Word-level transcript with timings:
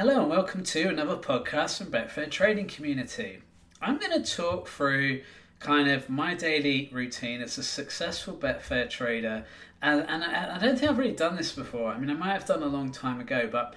Hello 0.00 0.22
and 0.22 0.30
welcome 0.30 0.64
to 0.64 0.88
another 0.88 1.16
podcast 1.16 1.76
from 1.76 1.88
Betfair 1.88 2.30
Trading 2.30 2.66
Community. 2.66 3.40
I'm 3.82 3.98
going 3.98 4.12
to 4.12 4.34
talk 4.34 4.66
through 4.66 5.20
kind 5.58 5.90
of 5.90 6.08
my 6.08 6.32
daily 6.32 6.88
routine 6.90 7.42
as 7.42 7.58
a 7.58 7.62
successful 7.62 8.34
Betfair 8.34 8.88
trader, 8.88 9.44
and, 9.82 10.06
and 10.08 10.24
I, 10.24 10.56
I, 10.56 10.58
don't 10.58 10.78
think 10.78 10.90
I've 10.90 10.96
really 10.96 11.12
done 11.12 11.36
this 11.36 11.52
before. 11.52 11.92
I 11.92 11.98
mean, 11.98 12.08
I 12.08 12.14
might 12.14 12.32
have 12.32 12.46
done 12.46 12.62
a 12.62 12.66
long 12.66 12.92
time 12.92 13.20
ago, 13.20 13.46
but 13.52 13.76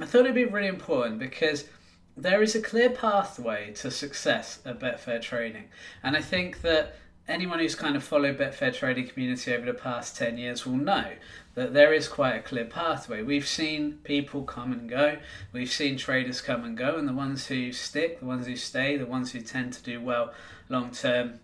I 0.00 0.06
thought 0.06 0.22
it'd 0.22 0.34
be 0.34 0.44
really 0.44 0.66
important 0.66 1.20
because 1.20 1.66
there 2.16 2.42
is 2.42 2.56
a 2.56 2.60
clear 2.60 2.90
pathway 2.90 3.72
to 3.74 3.92
success 3.92 4.58
at 4.66 4.80
Betfair 4.80 5.22
Trading, 5.22 5.68
and 6.02 6.16
I 6.16 6.20
think 6.20 6.62
that 6.62 6.96
anyone 7.28 7.60
who's 7.60 7.76
kind 7.76 7.94
of 7.94 8.02
followed 8.02 8.38
Betfair 8.38 8.74
trading 8.74 9.06
community 9.06 9.54
over 9.54 9.66
the 9.66 9.74
past 9.74 10.16
10 10.16 10.36
years 10.36 10.66
will 10.66 10.76
know 10.76 11.12
that 11.54 11.74
there 11.74 11.92
is 11.92 12.08
quite 12.08 12.36
a 12.36 12.42
clear 12.42 12.64
pathway. 12.64 13.22
We've 13.22 13.46
seen 13.46 13.98
people 14.04 14.42
come 14.44 14.72
and 14.72 14.88
go, 14.88 15.18
we've 15.52 15.70
seen 15.70 15.96
traders 15.96 16.40
come 16.40 16.64
and 16.64 16.76
go, 16.76 16.96
and 16.96 17.08
the 17.08 17.12
ones 17.12 17.46
who 17.46 17.72
stick, 17.72 18.20
the 18.20 18.26
ones 18.26 18.46
who 18.46 18.56
stay, 18.56 18.96
the 18.96 19.06
ones 19.06 19.32
who 19.32 19.40
tend 19.40 19.72
to 19.74 19.82
do 19.82 20.00
well 20.00 20.32
long 20.68 20.92
term 20.92 21.40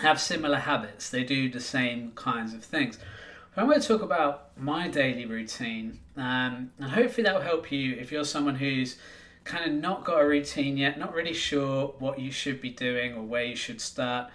have 0.00 0.20
similar 0.20 0.58
habits. 0.58 1.10
They 1.10 1.24
do 1.24 1.50
the 1.50 1.60
same 1.60 2.12
kinds 2.14 2.54
of 2.54 2.64
things. 2.64 2.98
I'm 3.56 3.66
going 3.66 3.80
to 3.80 3.86
talk 3.86 4.00
about 4.00 4.56
my 4.56 4.88
daily 4.88 5.26
routine, 5.26 5.98
um, 6.16 6.72
and 6.78 6.90
hopefully 6.90 7.24
that 7.24 7.34
will 7.34 7.42
help 7.42 7.70
you 7.70 7.94
if 7.96 8.10
you're 8.10 8.24
someone 8.24 8.54
who's 8.54 8.96
kind 9.44 9.68
of 9.68 9.72
not 9.72 10.04
got 10.04 10.22
a 10.22 10.26
routine 10.26 10.76
yet, 10.76 10.98
not 10.98 11.12
really 11.12 11.34
sure 11.34 11.94
what 11.98 12.18
you 12.18 12.30
should 12.30 12.60
be 12.60 12.70
doing 12.70 13.14
or 13.14 13.22
where 13.22 13.44
you 13.44 13.56
should 13.56 13.80
start 13.80 14.30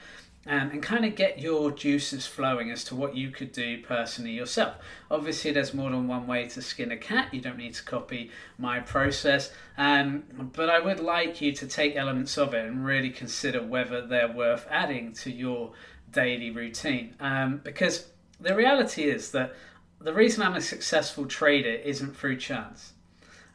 um, 0.48 0.72
and 0.72 0.82
kind 0.82 1.06
of 1.06 1.16
get 1.16 1.40
your 1.40 1.72
juices 1.72 2.26
flowing 2.26 2.72
as 2.72 2.84
to 2.86 2.96
what 2.96 3.16
you 3.16 3.32
could 3.32 3.52
do 3.52 3.82
personally 3.82 4.32
yourself. 4.32 4.76
Obviously, 5.12 5.52
there's 5.52 5.74
more 5.74 5.90
than 5.90 6.08
one 6.08 6.26
way 6.28 6.48
to 6.48 6.62
skin 6.62 6.92
a 6.92 6.98
cat. 6.98 7.34
You 7.34 7.42
don't 7.42 7.58
need 7.58 7.74
to 7.76 7.84
copy 7.84 8.32
my 8.58 8.80
process, 8.80 9.52
um, 9.78 10.24
but 10.54 10.70
I 10.70 10.80
would 10.80 11.00
like 11.00 11.42
you 11.42 11.52
to 11.54 11.68
take 11.68 11.96
elements 11.96 12.38
of 12.38 12.54
it 12.54 12.66
and 12.66 12.86
really 12.86 13.10
consider 13.10 13.62
whether 13.62 14.06
they're 14.06 14.32
worth 14.32 14.66
adding 14.70 15.14
to 15.14 15.32
your 15.32 15.74
daily 16.12 16.52
routine. 16.52 17.16
Um, 17.20 17.62
because 17.64 18.08
the 18.40 18.56
reality 18.56 19.04
is 19.04 19.32
that 19.32 19.54
the 20.00 20.14
reason 20.14 20.44
I'm 20.44 20.56
a 20.56 20.62
successful 20.62 21.26
trader 21.26 21.70
isn't 21.70 22.16
through 22.16 22.38
chance. 22.38 22.94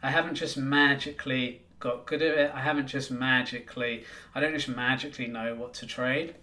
I 0.02 0.10
haven't 0.10 0.34
just 0.34 0.56
magically 0.56 1.62
got 1.78 2.06
good 2.06 2.22
at 2.22 2.36
it. 2.36 2.52
I 2.54 2.60
haven't 2.60 2.88
just 2.88 3.10
magically, 3.10 4.04
I 4.34 4.40
don't 4.40 4.54
just 4.54 4.68
magically 4.68 5.28
know 5.28 5.54
what 5.54 5.74
to 5.74 5.86
trade. 5.86 6.34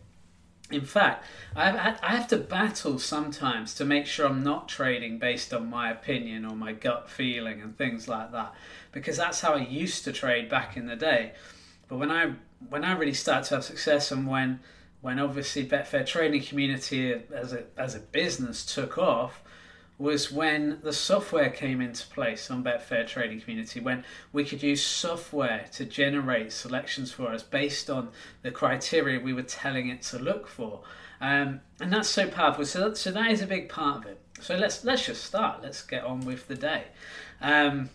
In 0.72 0.82
fact, 0.82 1.26
I 1.56 1.72
have, 1.72 2.00
I 2.04 2.16
have 2.16 2.28
to 2.28 2.38
battle 2.38 3.00
sometimes 3.00 3.74
to 3.76 3.86
make 3.86 4.06
sure 4.06 4.28
I'm 4.28 4.44
not 4.44 4.70
trading 4.70 5.18
based 5.18 5.52
on 5.54 5.68
my 5.68 5.90
opinion 5.90 6.46
or 6.46 6.56
my 6.56 6.74
gut 6.74 7.10
feeling 7.10 7.62
and 7.62 7.76
things 7.76 8.08
like 8.08 8.32
that, 8.34 8.54
because 8.92 9.18
that's 9.18 9.42
how 9.42 9.54
I 9.54 9.62
used 9.62 10.04
to 10.04 10.12
trade 10.12 10.48
back 10.48 10.78
in 10.78 10.86
the 10.86 10.96
day. 10.96 11.34
But 11.88 11.98
when 11.98 12.12
I 12.12 12.34
when 12.70 12.84
I 12.84 12.94
really 12.94 13.14
started 13.14 13.48
to 13.50 13.56
have 13.56 13.64
success 13.64 14.12
and 14.12 14.28
when 14.28 14.60
when 15.02 15.18
obviously 15.18 15.68
Betfair 15.68 16.06
trading 16.06 16.44
community 16.44 17.20
as 17.34 17.54
a 17.54 17.64
as 17.78 17.96
a 17.96 18.00
business 18.00 18.64
took 18.64 18.98
off, 18.98 19.42
was 20.00 20.32
when 20.32 20.80
the 20.82 20.94
software 20.94 21.50
came 21.50 21.82
into 21.82 22.08
place 22.08 22.50
on 22.50 22.64
Betfair 22.64 23.06
Trading 23.06 23.42
Community, 23.42 23.82
when 23.82 24.06
we 24.32 24.46
could 24.46 24.64
use 24.64 24.84
software 24.84 25.66
to 25.74 25.84
generate 25.84 26.54
selections 26.54 27.12
for 27.12 27.28
us 27.28 27.44
based 27.44 27.90
on 27.90 28.10
the 28.42 28.50
criteria 28.50 29.20
we 29.20 29.34
were 29.34 29.44
telling 29.44 29.90
it 29.90 30.02
to 30.04 30.18
look 30.18 30.48
for. 30.48 30.82
Um, 31.20 31.60
and 31.82 31.92
that's 31.92 32.08
so 32.08 32.30
powerful. 32.30 32.66
So 32.66 32.94
so 32.94 33.12
that 33.12 33.30
is 33.30 33.42
a 33.42 33.48
big 33.48 33.68
part 33.68 33.98
of 33.98 34.06
it. 34.06 34.22
So 34.40 34.56
let's 34.56 34.86
let's 34.86 35.06
just 35.06 35.26
start. 35.26 35.62
Let's 35.62 35.82
get 35.82 36.06
on 36.06 36.22
with 36.22 36.48
the 36.48 36.56
day. 36.56 36.86
Um, 37.42 37.90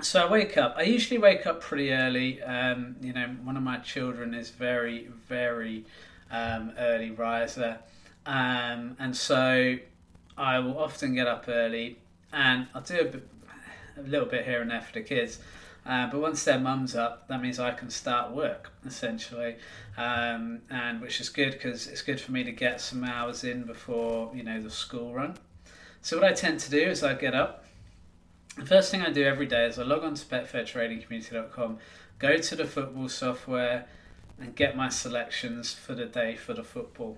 so 0.00 0.26
I 0.26 0.30
wake 0.30 0.56
up. 0.56 0.76
I 0.78 0.82
usually 0.82 1.18
wake 1.18 1.46
up 1.46 1.60
pretty 1.60 1.92
early. 1.92 2.42
Um, 2.42 2.96
you 3.02 3.12
know, 3.12 3.26
one 3.42 3.58
of 3.58 3.62
my 3.62 3.76
children 3.78 4.32
is 4.32 4.48
very 4.48 5.08
very 5.28 5.84
um, 6.30 6.72
early 6.78 7.10
riser, 7.10 7.80
um, 8.24 8.96
and 8.98 9.14
so 9.14 9.76
I 10.38 10.60
will 10.60 10.78
often 10.78 11.14
get 11.14 11.26
up 11.26 11.46
early 11.48 11.98
and 12.32 12.68
I'll 12.74 12.82
do 12.82 13.00
a, 13.00 13.04
bit, 13.04 13.28
a 13.98 14.02
little 14.02 14.28
bit 14.28 14.44
here 14.44 14.62
and 14.62 14.70
there 14.70 14.80
for 14.80 14.92
the 14.92 15.02
kids. 15.02 15.40
Uh, 15.84 16.08
but 16.10 16.20
once 16.20 16.44
their 16.44 16.58
mum's 16.58 16.94
up, 16.94 17.26
that 17.28 17.42
means 17.42 17.58
I 17.58 17.72
can 17.72 17.90
start 17.90 18.32
work 18.32 18.70
essentially, 18.86 19.56
um, 19.96 20.60
and 20.70 21.00
which 21.00 21.20
is 21.20 21.28
good 21.30 21.52
because 21.52 21.86
it's 21.86 22.02
good 22.02 22.20
for 22.20 22.30
me 22.32 22.44
to 22.44 22.52
get 22.52 22.80
some 22.80 23.04
hours 23.04 23.42
in 23.42 23.62
before 23.62 24.30
you 24.34 24.42
know 24.42 24.60
the 24.60 24.70
school 24.70 25.14
run. 25.14 25.38
So 26.02 26.18
what 26.18 26.26
I 26.26 26.32
tend 26.34 26.60
to 26.60 26.70
do 26.70 26.80
is 26.80 27.02
I 27.02 27.14
get 27.14 27.34
up. 27.34 27.64
The 28.56 28.66
first 28.66 28.90
thing 28.90 29.02
I 29.02 29.10
do 29.10 29.24
every 29.24 29.46
day 29.46 29.66
is 29.66 29.78
I 29.78 29.82
log 29.84 30.04
on 30.04 30.14
to 30.14 30.26
betfairtradingcommunity.com, 30.26 31.78
go 32.18 32.36
to 32.36 32.56
the 32.56 32.66
football 32.66 33.08
software, 33.08 33.86
and 34.38 34.54
get 34.54 34.76
my 34.76 34.90
selections 34.90 35.72
for 35.72 35.94
the 35.94 36.06
day 36.06 36.36
for 36.36 36.52
the 36.52 36.64
football. 36.64 37.16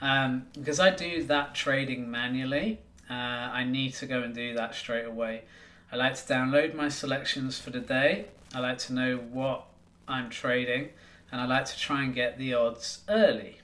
Um, 0.00 0.46
because 0.52 0.78
I 0.78 0.90
do 0.90 1.24
that 1.24 1.54
trading 1.54 2.10
manually, 2.10 2.80
uh, 3.10 3.12
I 3.12 3.64
need 3.64 3.94
to 3.94 4.06
go 4.06 4.22
and 4.22 4.34
do 4.34 4.54
that 4.54 4.74
straight 4.74 5.06
away. 5.06 5.42
I 5.90 5.96
like 5.96 6.14
to 6.14 6.32
download 6.32 6.74
my 6.74 6.88
selections 6.88 7.58
for 7.58 7.70
the 7.70 7.80
day. 7.80 8.26
I 8.54 8.60
like 8.60 8.78
to 8.78 8.92
know 8.92 9.16
what 9.16 9.64
I'm 10.06 10.30
trading, 10.30 10.90
and 11.32 11.40
I 11.40 11.46
like 11.46 11.64
to 11.66 11.78
try 11.78 12.02
and 12.02 12.14
get 12.14 12.38
the 12.38 12.54
odds 12.54 13.00
early. 13.08 13.58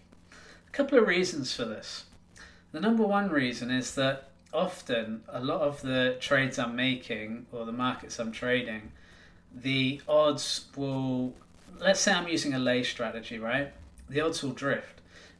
A 0.67 0.71
couple 0.71 0.99
of 0.99 1.07
reasons 1.07 1.55
for 1.55 1.65
this. 1.65 2.05
The 2.73 2.81
number 2.81 3.05
one 3.05 3.31
reason 3.31 3.71
is 3.71 3.95
that 3.95 4.31
often 4.53 5.23
a 5.29 5.41
lot 5.41 5.61
of 5.61 5.83
the 5.83 6.17
trades 6.21 6.59
I'm 6.59 6.77
making 6.77 7.47
or 7.53 7.65
the 7.65 7.73
markets 7.73 8.19
I'm 8.19 8.33
trading, 8.33 8.93
the 9.55 10.01
odds 10.09 10.67
will, 10.77 11.35
let's 11.79 12.01
say 12.01 12.13
I'm 12.13 12.29
using 12.29 12.55
a 12.55 12.59
lay 12.59 12.83
strategy, 12.83 13.39
right? 13.39 13.73
The 14.09 14.21
odds 14.21 14.43
will 14.43 14.53
drift. 14.53 14.94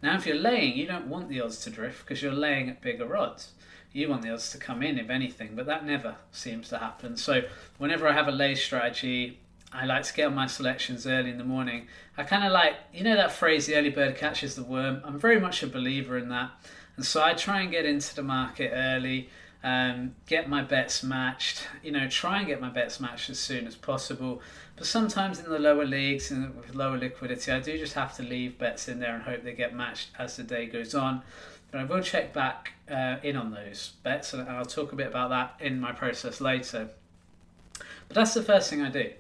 Now, 0.05 0.17
if 0.17 0.27
you're 0.27 0.37
laying, 0.37 0.77
you 0.77 0.87
don't 0.87 1.07
want 1.07 1.31
the 1.31 1.41
odds 1.41 1.61
to 1.61 1.71
drift 1.71 2.05
because 2.05 2.23
you're 2.23 2.31
laying 2.31 2.69
at 2.69 2.83
bigger 2.83 3.17
odds. 3.17 3.53
You 3.91 4.11
want 4.11 4.21
the 4.21 4.35
odds 4.35 4.51
to 4.51 4.59
come 4.59 4.83
in, 4.83 4.99
if 4.99 5.09
anything, 5.09 5.53
but 5.55 5.65
that 5.65 5.87
never 5.87 6.17
seems 6.31 6.69
to 6.69 6.79
happen. 6.79 7.17
So, 7.17 7.45
whenever 7.79 8.07
I 8.07 8.13
have 8.13 8.29
a 8.29 8.31
lay 8.31 8.55
strategy, 8.55 9.39
I 9.73 9.87
like 9.87 10.03
to 10.03 10.13
get 10.13 10.27
on 10.27 10.35
my 10.35 10.47
selections 10.47 11.07
early 11.07 11.31
in 11.31 11.39
the 11.39 11.45
morning. 11.45 11.87
I 12.19 12.25
kind 12.25 12.45
of 12.45 12.53
like, 12.53 12.75
you 12.93 13.03
know, 13.03 13.17
that 13.17 13.33
phrase, 13.33 13.65
the 13.65 13.77
early 13.77 13.89
bird 13.89 14.19
catches 14.19 14.57
the 14.57 14.63
worm. 14.63 15.01
I'm 15.07 15.19
very 15.19 15.41
much 15.41 15.63
a 15.63 15.67
believer 15.67 16.19
in 16.19 16.29
that. 16.29 16.51
And 16.97 17.07
so 17.07 17.23
I 17.23 17.33
try 17.33 17.63
and 17.63 17.71
get 17.71 17.87
into 17.87 18.15
the 18.15 18.23
market 18.23 18.73
early, 18.75 19.31
um, 19.65 20.15
get 20.27 20.47
my 20.47 20.61
bets 20.61 21.03
matched, 21.03 21.67
you 21.83 21.91
know, 21.91 22.07
try 22.07 22.39
and 22.39 22.47
get 22.47 22.61
my 22.61 22.69
bets 22.69 23.01
matched 23.01 23.31
as 23.31 23.39
soon 23.39 23.67
as 23.67 23.75
possible. 23.75 24.43
But 24.77 24.87
sometimes 24.87 25.39
in 25.39 25.51
the 25.51 25.59
lower 25.59 25.87
leagues 25.87 26.31
and 26.31 26.55
with 26.55 26.75
lower 26.75 26.99
liquidity, 26.99 27.51
I 27.51 27.61
do 27.61 27.79
just 27.79 27.95
have 27.95 28.15
to 28.17 28.23
leave 28.23 28.59
bets 28.59 28.89
in 28.89 29.01
there 29.01 29.15
and 29.15 29.23
hope 29.23 29.43
they 29.43 29.55
get 29.55 29.75
matched 29.75 30.11
as 30.19 30.37
the 30.37 30.43
day 30.43 30.67
goes 30.67 30.95
on. 30.95 31.23
But 31.71 31.81
I 31.81 31.85
will 31.85 32.03
check 32.03 32.35
back 32.35 32.73
uh, 32.91 33.17
in 33.23 33.37
on 33.37 33.53
those 33.53 33.95
bets, 34.03 34.35
and 34.35 34.47
I'll 34.49 34.67
talk 34.67 34.93
a 34.93 34.97
bit 34.97 35.07
about 35.07 35.31
that 35.31 35.55
in 35.65 35.81
my 35.81 35.93
process 35.93 36.43
later. 36.43 36.91
But 37.79 38.15
that's 38.15 38.35
the 38.35 38.43
first 38.43 38.69
thing 38.69 38.83
I 38.83 38.91
do. 38.91 39.13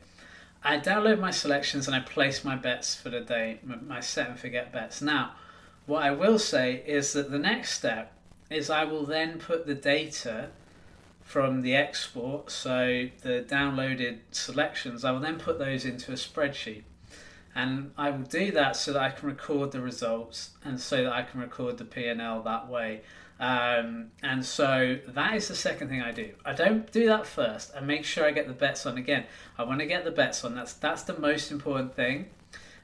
I 0.63 0.79
download 0.79 1.21
my 1.21 1.31
selections 1.31 1.87
and 1.87 1.97
I 1.97 2.01
place 2.01 2.45
my 2.45 2.57
bets 2.57 2.95
for 2.95 3.09
the 3.09 3.21
day, 3.21 3.61
my 3.65 4.01
set 4.01 4.29
and 4.29 4.39
forget 4.39 4.73
bets. 4.73 5.01
Now, 5.01 5.33
what 5.87 6.03
I 6.03 6.11
will 6.11 6.39
say 6.39 6.83
is 6.87 7.15
that 7.15 7.31
the 7.31 7.39
next 7.39 7.73
step 7.73 8.14
is 8.51 8.71
I 8.71 8.85
will 8.85 9.05
then 9.05 9.39
put 9.39 9.67
the 9.67 9.75
data 9.75 10.51
from 11.23 11.63
the 11.63 11.75
export, 11.75 12.51
so 12.51 13.09
the 13.23 13.45
downloaded 13.49 14.19
selections, 14.31 15.05
I 15.05 15.11
will 15.11 15.21
then 15.21 15.39
put 15.39 15.59
those 15.59 15.85
into 15.85 16.13
a 16.13 16.17
spreadsheet. 16.17 16.83
And 17.57 17.93
I 17.97 18.11
will 18.11 18.25
do 18.25 18.51
that 18.53 18.77
so 18.77 18.93
that 18.93 19.03
I 19.03 19.11
can 19.11 19.29
record 19.29 19.73
the 19.73 19.81
results 19.81 20.51
and 20.65 20.79
so 20.81 21.05
that 21.05 21.13
I 21.13 21.23
can 21.23 21.41
record 21.41 21.79
the 21.79 21.85
P&L 21.85 22.43
that 22.43 22.69
way. 22.69 23.03
Um, 23.41 24.11
and 24.23 24.45
so 24.45 24.99
that 25.09 25.35
is 25.35 25.49
the 25.49 25.55
second 25.55 25.89
thing 25.89 26.03
I 26.03 26.13
do. 26.13 26.31
I 26.45 26.53
don't 26.53 26.91
do 26.93 27.07
that 27.07 27.27
first. 27.27 27.73
I 27.77 27.81
make 27.81 28.05
sure 28.05 28.25
I 28.25 28.31
get 28.31 28.47
the 28.47 28.55
bets 28.55 28.87
on 28.87 28.97
again. 28.99 29.25
I 29.59 29.65
want 29.65 29.81
to 29.81 29.87
get 29.87 30.05
the 30.05 30.11
bets 30.11 30.45
on. 30.45 30.55
That's 30.55 30.73
that's 30.75 31.03
the 31.03 31.19
most 31.19 31.51
important 31.51 31.95
thing. 31.95 32.27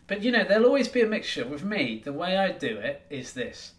But 0.07 0.23
you 0.23 0.33
know, 0.33 0.43
there'll 0.43 0.67
always 0.67 0.89
be 0.89 1.03
a 1.03 1.07
mixture. 1.07 1.47
With 1.47 1.65
me, 1.65 2.03
the 2.05 2.13
way 2.13 2.37
I 2.37 2.51
do 2.51 2.79
it 2.79 3.03
is 3.11 3.33
this. 3.33 3.73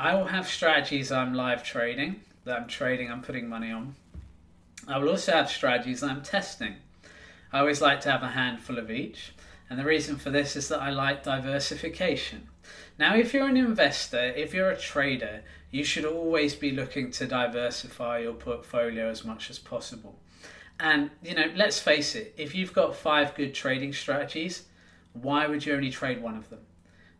I 0.00 0.14
will 0.14 0.26
have 0.26 0.46
strategies 0.46 1.10
I'm 1.10 1.34
live 1.34 1.64
trading 1.64 2.20
that 2.44 2.56
I'm 2.56 2.68
trading, 2.68 3.10
I'm 3.10 3.20
putting 3.20 3.48
money 3.48 3.72
on. 3.72 3.96
I 4.86 4.96
will 4.96 5.08
also 5.08 5.32
have 5.32 5.50
strategies 5.50 6.04
I'm 6.04 6.22
testing. 6.22 6.76
I 7.52 7.58
always 7.58 7.80
like 7.80 8.00
to 8.02 8.12
have 8.12 8.22
a 8.22 8.28
handful 8.28 8.78
of 8.78 8.92
each, 8.92 9.32
and 9.68 9.76
the 9.76 9.84
reason 9.84 10.14
for 10.14 10.30
this 10.30 10.54
is 10.54 10.68
that 10.68 10.80
I 10.80 10.90
like 10.90 11.24
diversification. 11.24 12.48
Now, 12.96 13.16
if 13.16 13.34
you're 13.34 13.48
an 13.48 13.56
investor, 13.56 14.22
if 14.22 14.54
you're 14.54 14.70
a 14.70 14.78
trader, 14.78 15.42
you 15.72 15.82
should 15.82 16.04
always 16.04 16.54
be 16.54 16.70
looking 16.70 17.10
to 17.10 17.26
diversify 17.26 18.20
your 18.20 18.34
portfolio 18.34 19.10
as 19.10 19.24
much 19.24 19.50
as 19.50 19.58
possible. 19.58 20.20
And, 20.78 21.10
you 21.24 21.34
know, 21.34 21.50
let's 21.56 21.80
face 21.80 22.14
it, 22.14 22.34
if 22.38 22.54
you've 22.54 22.72
got 22.72 22.94
five 22.94 23.34
good 23.34 23.52
trading 23.52 23.92
strategies, 23.92 24.66
why 25.12 25.48
would 25.48 25.66
you 25.66 25.74
only 25.74 25.90
trade 25.90 26.22
one 26.22 26.36
of 26.36 26.50
them? 26.50 26.60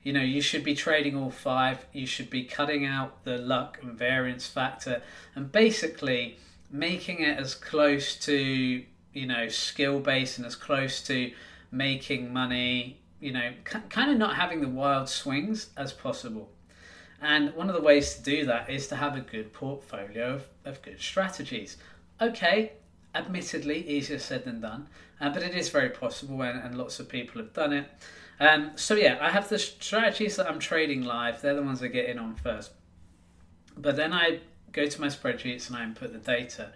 You 0.03 0.13
know 0.13 0.21
you 0.21 0.41
should 0.41 0.65
be 0.65 0.75
trading 0.75 1.17
all 1.17 1.31
five 1.31 1.87
you 1.93 2.07
should 2.07 2.31
be 2.31 2.45
cutting 2.45 2.85
out 2.85 3.25
the 3.25 3.37
luck 3.37 3.79
and 3.83 3.99
variance 3.99 4.47
factor 4.47 5.03
and 5.35 5.53
basically 5.53 6.39
making 6.71 7.21
it 7.21 7.39
as 7.39 7.55
close 7.55 8.17
to 8.17 8.85
you 9.19 9.27
know, 9.27 9.49
skill 9.49 10.01
based 10.01 10.39
and 10.39 10.47
as 10.47 10.55
close 10.55 11.03
to 11.03 11.33
making 11.71 12.33
money, 12.33 13.01
you 13.21 13.33
know, 13.33 13.53
kind 13.65 14.11
of 14.11 14.17
not 14.17 14.37
having 14.37 14.61
the 14.61 14.69
wild 14.69 15.09
swings 15.09 15.71
as 15.77 15.93
possible. 15.93 16.51
And 17.21 17.55
one 17.55 17.69
of 17.69 17.75
the 17.75 17.83
ways 17.83 18.15
to 18.15 18.23
do 18.23 18.47
that 18.47 18.71
is 18.71 18.87
to 18.89 18.97
have 18.97 19.17
a 19.17 19.21
good 19.21 19.53
portfolio 19.53 20.35
of, 20.35 20.49
of 20.65 20.83
good 20.83 21.01
strategies. 21.01 21.77
Okay, 22.21 22.73
admittedly, 23.15 23.89
easier 23.89 24.21
said 24.21 24.45
than 24.45 24.61
done, 24.61 24.87
uh, 25.21 25.31
but 25.31 25.43
it 25.43 25.55
is 25.55 25.69
very 25.69 25.91
possible 25.91 26.41
and, 26.43 26.61
and 26.63 26.79
lots 26.79 27.01
of 27.01 27.09
people 27.09 27.43
have 27.43 27.53
done 27.53 27.73
it. 27.73 27.87
Um, 28.41 28.73
so, 28.77 28.95
yeah, 28.95 29.19
I 29.21 29.31
have 29.31 29.49
the 29.49 29.59
strategies 29.59 30.37
that 30.37 30.49
I'm 30.49 30.59
trading 30.59 31.03
live, 31.03 31.43
they're 31.43 31.55
the 31.55 31.63
ones 31.63 31.83
I 31.83 31.89
get 31.89 32.07
in 32.07 32.19
on 32.19 32.35
first. 32.35 32.71
But 33.77 33.97
then 33.97 34.13
I 34.13 34.41
go 34.73 34.87
to 34.87 35.01
my 35.01 35.09
spreadsheets 35.09 35.69
and 35.69 35.77
I 35.77 35.85
input 35.85 36.13
the 36.13 36.19
data. 36.19 36.71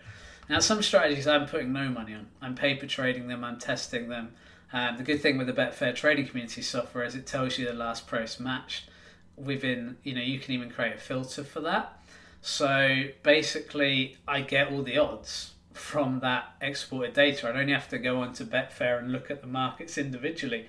Now, 0.49 0.59
some 0.59 0.82
strategies 0.82 1.26
I'm 1.26 1.47
putting 1.47 1.73
no 1.73 1.88
money 1.88 2.14
on. 2.14 2.26
I'm 2.41 2.55
paper 2.55 2.87
trading 2.87 3.29
them, 3.29 3.44
I'm 3.44 3.59
testing 3.59 4.09
them. 4.09 4.32
Um, 4.73 4.97
the 4.97 5.03
good 5.03 5.20
thing 5.20 5.38
with 5.38 5.47
the 5.47 5.53
Betfair 5.53 5.94
trading 5.94 6.26
community 6.26 6.62
software 6.62 7.05
is 7.05 7.14
it 7.14 7.26
tells 7.26 7.59
you 7.59 7.67
the 7.67 7.75
last 7.75 8.06
price 8.06 8.41
matched 8.41 8.88
within, 9.37 9.99
you 10.03 10.14
know, 10.14 10.20
you 10.20 10.38
can 10.38 10.55
even 10.55 10.70
create 10.70 10.94
a 10.94 10.99
filter 10.99 11.44
for 11.44 11.61
that. 11.61 12.00
So 12.41 13.05
basically, 13.23 14.17
I 14.26 14.41
get 14.41 14.73
all 14.73 14.82
the 14.82 14.99
odds 14.99 15.53
from 15.75 16.20
that 16.20 16.55
exported 16.61 17.14
data. 17.14 17.49
I 17.49 17.53
don't 17.53 17.69
have 17.69 17.88
to 17.91 17.99
go 17.99 18.20
onto 18.20 18.44
Betfair 18.44 18.99
and 18.99 19.12
look 19.12 19.31
at 19.31 19.43
the 19.43 19.47
markets 19.47 19.97
individually, 19.97 20.67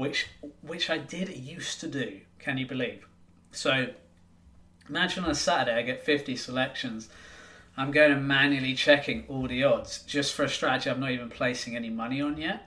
which 0.00 0.28
which 0.62 0.88
I 0.88 0.98
did 0.98 1.28
used 1.36 1.80
to 1.80 1.86
do. 1.86 2.20
Can 2.38 2.56
you 2.58 2.66
believe? 2.66 3.06
So 3.52 3.88
imagine 4.88 5.24
on 5.24 5.30
a 5.30 5.34
Saturday 5.34 5.78
I 5.78 5.82
get 5.82 6.04
50 6.04 6.36
selections. 6.36 7.08
I'm 7.76 7.90
going 7.90 8.10
and 8.10 8.26
manually 8.26 8.74
checking 8.74 9.24
all 9.28 9.46
the 9.46 9.62
odds 9.62 10.02
just 10.02 10.34
for 10.34 10.44
a 10.44 10.48
strategy 10.48 10.90
I'm 10.90 11.00
not 11.00 11.10
even 11.10 11.28
placing 11.28 11.76
any 11.76 11.90
money 11.90 12.20
on 12.20 12.38
yet. 12.38 12.66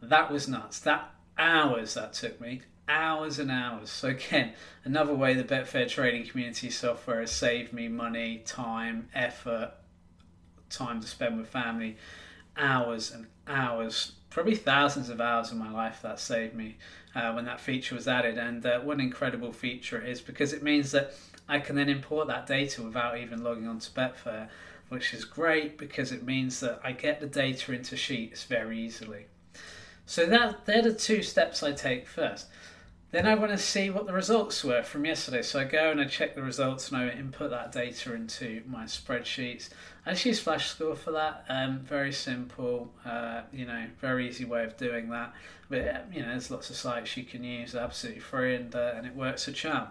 That 0.00 0.32
was 0.32 0.48
nuts. 0.48 0.80
That 0.80 1.10
hours 1.38 1.94
that 1.94 2.14
took 2.14 2.40
me, 2.40 2.62
hours 2.88 3.38
and 3.38 3.50
hours. 3.50 3.90
So 3.90 4.08
again, 4.08 4.52
another 4.84 5.14
way 5.14 5.34
the 5.34 5.44
Betfair 5.44 5.88
trading 5.88 6.26
community 6.26 6.70
software 6.70 7.20
has 7.20 7.30
saved 7.30 7.72
me 7.72 7.88
money, 7.88 8.42
time, 8.46 9.08
effort, 9.14 9.72
time 10.70 11.00
to 11.00 11.06
spend 11.06 11.38
with 11.38 11.48
family, 11.48 11.96
hours 12.56 13.10
and 13.12 13.26
hours, 13.46 14.12
probably 14.32 14.54
thousands 14.54 15.08
of 15.08 15.20
hours 15.20 15.50
of 15.50 15.58
my 15.58 15.70
life 15.70 16.00
that 16.02 16.18
saved 16.18 16.54
me 16.54 16.76
uh, 17.14 17.32
when 17.32 17.44
that 17.44 17.60
feature 17.60 17.94
was 17.94 18.08
added. 18.08 18.38
And 18.38 18.64
uh, 18.64 18.80
what 18.80 18.94
an 18.94 19.00
incredible 19.00 19.52
feature 19.52 20.00
it 20.00 20.08
is 20.08 20.20
because 20.20 20.52
it 20.52 20.62
means 20.62 20.90
that 20.92 21.14
I 21.48 21.58
can 21.58 21.76
then 21.76 21.88
import 21.88 22.28
that 22.28 22.46
data 22.46 22.82
without 22.82 23.18
even 23.18 23.44
logging 23.44 23.68
on 23.68 23.78
to 23.78 23.90
Betfair, 23.90 24.48
which 24.88 25.12
is 25.12 25.24
great 25.24 25.76
because 25.76 26.12
it 26.12 26.24
means 26.24 26.60
that 26.60 26.80
I 26.82 26.92
get 26.92 27.20
the 27.20 27.26
data 27.26 27.72
into 27.72 27.96
Sheets 27.96 28.44
very 28.44 28.80
easily. 28.80 29.26
So 30.06 30.26
that 30.26 30.66
they're 30.66 30.82
the 30.82 30.94
two 30.94 31.22
steps 31.22 31.62
I 31.62 31.72
take 31.72 32.06
first. 32.08 32.46
Then 33.12 33.26
I 33.26 33.34
want 33.34 33.52
to 33.52 33.58
see 33.58 33.90
what 33.90 34.06
the 34.06 34.14
results 34.14 34.64
were 34.64 34.82
from 34.82 35.04
yesterday. 35.04 35.42
So 35.42 35.60
I 35.60 35.64
go 35.64 35.90
and 35.90 36.00
I 36.00 36.06
check 36.06 36.34
the 36.34 36.42
results 36.42 36.90
and 36.90 36.96
I 36.96 37.10
input 37.10 37.50
that 37.50 37.70
data 37.70 38.14
into 38.14 38.62
my 38.66 38.84
spreadsheets. 38.84 39.68
I 40.06 40.12
just 40.12 40.24
use 40.24 40.40
Flash 40.40 40.70
Score 40.70 40.96
for 40.96 41.12
that. 41.12 41.44
Um, 41.50 41.80
very 41.80 42.10
simple, 42.10 42.90
uh, 43.04 43.42
you 43.52 43.66
know, 43.66 43.84
very 44.00 44.26
easy 44.26 44.46
way 44.46 44.64
of 44.64 44.78
doing 44.78 45.10
that. 45.10 45.34
But 45.68 46.06
you 46.10 46.22
know, 46.22 46.28
there's 46.28 46.50
lots 46.50 46.70
of 46.70 46.76
sites 46.76 47.14
you 47.14 47.24
can 47.24 47.44
use, 47.44 47.74
absolutely 47.74 48.20
free, 48.20 48.56
and 48.56 48.74
uh, 48.74 48.94
and 48.96 49.06
it 49.06 49.14
works 49.14 49.46
a 49.46 49.52
charm. 49.52 49.88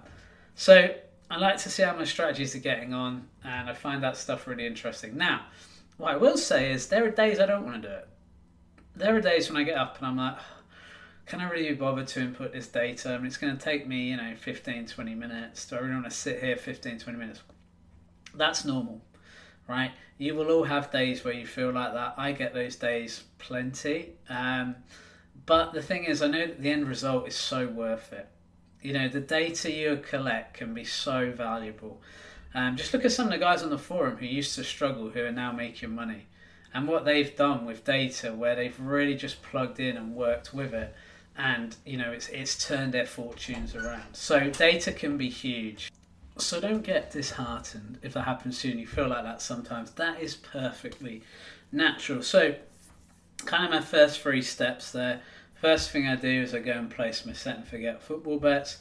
So 0.56 0.94
I 1.30 1.38
like 1.38 1.58
to 1.58 1.70
see 1.70 1.84
how 1.84 1.96
my 1.96 2.06
strategies 2.06 2.56
are 2.56 2.60
getting 2.60 2.92
on, 2.92 3.28
and 3.44 3.70
I 3.70 3.74
find 3.74 4.02
that 4.04 4.18
stuff 4.18 4.48
really 4.48 4.66
interesting. 4.66 5.16
Now, 5.16 5.46
what 5.98 6.12
I 6.12 6.18
will 6.18 6.38
say 6.38 6.72
is 6.72 6.88
there 6.88 7.06
are 7.06 7.12
days 7.12 7.40
I 7.40 7.46
don't 7.46 7.66
want 7.66 7.84
to 7.84 7.88
do 7.88 7.94
it 7.94 8.08
there 8.96 9.16
are 9.16 9.22
days 9.22 9.50
when 9.50 9.62
I 9.62 9.64
get 9.64 9.78
up 9.78 9.98
and 9.98 10.08
I'm 10.08 10.18
like, 10.18 10.38
can 11.32 11.40
I 11.40 11.50
really 11.50 11.70
be 11.70 11.76
bothered 11.76 12.08
to 12.08 12.20
input 12.20 12.52
this 12.52 12.68
data? 12.68 13.14
I 13.14 13.18
mean, 13.18 13.28
it's 13.28 13.38
going 13.38 13.58
to 13.58 13.64
take 13.64 13.88
me, 13.88 14.10
you 14.10 14.18
know, 14.18 14.36
15, 14.36 14.88
20 14.88 15.16
minutes. 15.16 15.66
Do 15.66 15.78
I 15.78 15.80
really 15.80 15.94
want 15.94 16.04
to 16.04 16.12
sit 16.12 16.42
here 16.44 16.58
15, 16.58 17.00
20 17.00 17.18
minutes? 17.18 17.40
That's 18.36 18.66
normal, 18.66 19.02
right? 19.66 19.92
You 20.18 20.36
will 20.36 20.52
all 20.52 20.66
have 20.66 20.92
days 20.92 21.24
where 21.24 21.34
you 21.34 21.48
feel 21.48 21.72
like 21.72 21.94
that. 21.94 22.16
I 22.18 22.34
get 22.34 22.54
those 22.54 22.76
days 22.76 23.24
plenty. 23.38 24.10
Um, 24.28 24.76
but 25.46 25.72
the 25.72 25.82
thing 25.82 26.04
is, 26.04 26.22
I 26.22 26.28
know 26.28 26.48
that 26.48 26.62
the 26.62 26.70
end 26.70 26.86
result 26.86 27.30
is 27.30 27.36
so 27.36 27.66
worth 27.66 28.12
it. 28.12 28.28
You 28.82 28.92
know, 28.92 29.08
the 29.08 29.22
data 29.22 29.72
you 29.72 30.04
collect 30.06 30.56
can 30.56 30.74
be 30.74 30.84
so 30.84 31.32
valuable. 31.32 32.02
Um, 32.54 32.76
just 32.76 32.94
look 32.94 33.06
at 33.06 33.14
some 33.14 33.28
of 33.28 33.32
the 33.32 33.38
guys 33.38 33.64
on 33.64 33.70
the 33.70 33.78
forum 33.78 34.18
who 34.18 34.26
used 34.26 34.56
to 34.56 34.66
struggle 34.66 35.12
who 35.12 35.24
are 35.24 35.32
now 35.32 35.54
making 35.54 35.96
money 35.96 36.26
and 36.74 36.90
what 36.90 37.06
they've 37.06 37.34
done 37.38 37.66
with 37.66 37.86
data 37.86 38.34
where 38.34 38.58
they've 38.58 38.78
really 38.82 39.16
just 39.16 39.42
plugged 39.42 39.80
in 39.80 39.96
and 39.96 40.14
worked 40.14 40.54
with 40.54 40.74
it 40.74 40.94
and 41.38 41.76
you 41.86 41.98
know 41.98 42.12
it's 42.12 42.28
it's 42.30 42.66
turned 42.66 42.94
their 42.94 43.06
fortunes 43.06 43.76
around. 43.76 44.14
So 44.14 44.50
data 44.50 44.92
can 44.92 45.18
be 45.18 45.30
huge. 45.30 45.92
So 46.38 46.60
don't 46.60 46.82
get 46.82 47.12
disheartened 47.12 48.00
if 48.02 48.14
that 48.14 48.24
happens 48.24 48.58
soon. 48.58 48.80
You 48.80 48.88
feel 48.88 49.08
like 49.08 49.24
that 49.24 49.42
sometimes. 49.42 49.92
That 49.92 50.22
is 50.22 50.36
perfectly 50.36 51.22
natural. 51.72 52.24
So 52.24 52.56
kind 53.46 53.66
of 53.66 53.72
my 53.72 53.82
first 53.82 54.22
three 54.22 54.42
steps 54.42 54.92
there. 54.92 55.22
First 55.60 55.92
thing 55.92 56.08
i 56.08 56.16
do 56.16 56.42
is 56.42 56.56
i 56.56 56.60
go 56.60 56.72
and 56.72 56.90
place 56.90 57.26
my 57.26 57.34
set 57.34 57.58
and 57.58 57.68
forget 57.68 58.02
football 58.02 58.40
bets. 58.40 58.80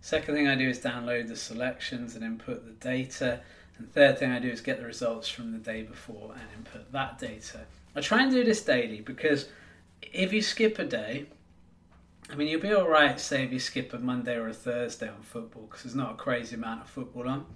Second 0.00 0.34
thing 0.34 0.48
i 0.48 0.54
do 0.54 0.68
is 0.68 0.78
download 0.78 1.28
the 1.28 1.36
selections 1.36 2.14
and 2.14 2.24
input 2.24 2.64
the 2.64 2.72
data. 2.72 3.40
And 3.78 3.92
third 3.92 4.18
thing 4.18 4.32
I 4.32 4.40
do 4.40 4.48
is 4.48 4.60
get 4.60 4.78
the 4.78 4.86
results 4.86 5.28
from 5.28 5.52
the 5.52 5.58
day 5.58 5.82
before 5.82 6.32
and 6.32 6.42
input 6.56 6.90
that 6.92 7.18
data. 7.18 7.60
I 7.94 8.00
try 8.00 8.22
and 8.22 8.30
do 8.30 8.44
this 8.44 8.62
daily 8.62 9.00
because 9.00 9.48
if 10.02 10.32
you 10.32 10.42
skip 10.42 10.78
a 10.78 10.84
day, 10.84 11.26
I 12.30 12.34
mean, 12.34 12.48
you'll 12.48 12.60
be 12.60 12.72
all 12.72 12.88
right, 12.88 13.18
say, 13.18 13.44
if 13.44 13.52
you 13.52 13.58
skip 13.58 13.94
a 13.94 13.98
Monday 13.98 14.36
or 14.36 14.48
a 14.48 14.52
Thursday 14.52 15.08
on 15.08 15.22
football 15.22 15.62
because 15.62 15.84
there's 15.84 15.94
not 15.94 16.12
a 16.12 16.16
crazy 16.16 16.56
amount 16.56 16.82
of 16.82 16.88
football 16.88 17.28
on. 17.28 17.46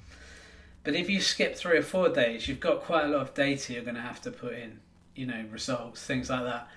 But 0.84 0.94
if 0.94 1.10
you 1.10 1.20
skip 1.20 1.56
three 1.56 1.78
or 1.78 1.82
four 1.82 2.08
days, 2.08 2.48
you've 2.48 2.60
got 2.60 2.80
quite 2.80 3.04
a 3.04 3.08
lot 3.08 3.20
of 3.20 3.34
data 3.34 3.74
you're 3.74 3.82
going 3.82 3.96
to 3.96 4.00
have 4.00 4.20
to 4.22 4.30
put 4.30 4.54
in, 4.54 4.80
you 5.14 5.26
know, 5.26 5.44
results, 5.50 6.04
things 6.04 6.30
like 6.30 6.44
that. 6.44 6.68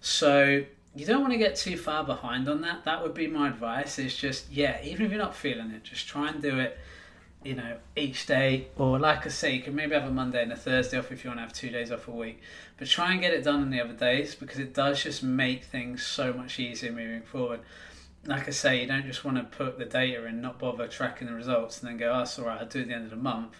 So 0.00 0.64
you 0.94 1.06
don't 1.06 1.20
want 1.20 1.32
to 1.32 1.38
get 1.38 1.56
too 1.56 1.76
far 1.76 2.04
behind 2.04 2.48
on 2.48 2.60
that. 2.62 2.84
That 2.84 3.02
would 3.02 3.14
be 3.14 3.26
my 3.26 3.48
advice. 3.48 3.98
Is 3.98 4.16
just 4.16 4.50
yeah, 4.50 4.82
even 4.82 5.06
if 5.06 5.12
you're 5.12 5.20
not 5.20 5.36
feeling 5.36 5.70
it, 5.70 5.84
just 5.84 6.08
try 6.08 6.28
and 6.28 6.42
do 6.42 6.58
it 6.58 6.78
you 7.44 7.54
know, 7.54 7.76
each 7.96 8.26
day, 8.26 8.68
or 8.76 8.98
like 8.98 9.26
I 9.26 9.28
say, 9.30 9.54
you 9.54 9.62
can 9.62 9.74
maybe 9.74 9.94
have 9.94 10.04
a 10.04 10.10
Monday 10.10 10.42
and 10.42 10.52
a 10.52 10.56
Thursday 10.56 10.98
off 10.98 11.10
if 11.10 11.24
you 11.24 11.30
want 11.30 11.38
to 11.38 11.42
have 11.42 11.52
two 11.52 11.70
days 11.70 11.90
off 11.90 12.08
a 12.08 12.10
week. 12.10 12.40
But 12.78 12.88
try 12.88 13.12
and 13.12 13.20
get 13.20 13.32
it 13.32 13.44
done 13.44 13.62
on 13.62 13.70
the 13.70 13.80
other 13.80 13.92
days 13.92 14.34
because 14.34 14.58
it 14.58 14.74
does 14.74 15.02
just 15.02 15.22
make 15.22 15.64
things 15.64 16.04
so 16.04 16.32
much 16.32 16.58
easier 16.58 16.92
moving 16.92 17.22
forward. 17.22 17.60
Like 18.24 18.48
I 18.48 18.52
say, 18.52 18.80
you 18.80 18.86
don't 18.86 19.06
just 19.06 19.24
want 19.24 19.36
to 19.36 19.44
put 19.44 19.78
the 19.78 19.84
data 19.84 20.24
in, 20.26 20.40
not 20.40 20.58
bother 20.58 20.86
tracking 20.86 21.26
the 21.26 21.34
results, 21.34 21.80
and 21.80 21.90
then 21.90 21.96
go, 21.96 22.12
oh, 22.12 22.18
that's 22.18 22.38
all 22.38 22.46
right, 22.46 22.60
I'll 22.60 22.66
do 22.66 22.78
it 22.78 22.82
at 22.82 22.88
the 22.88 22.94
end 22.94 23.04
of 23.04 23.10
the 23.10 23.16
month. 23.16 23.56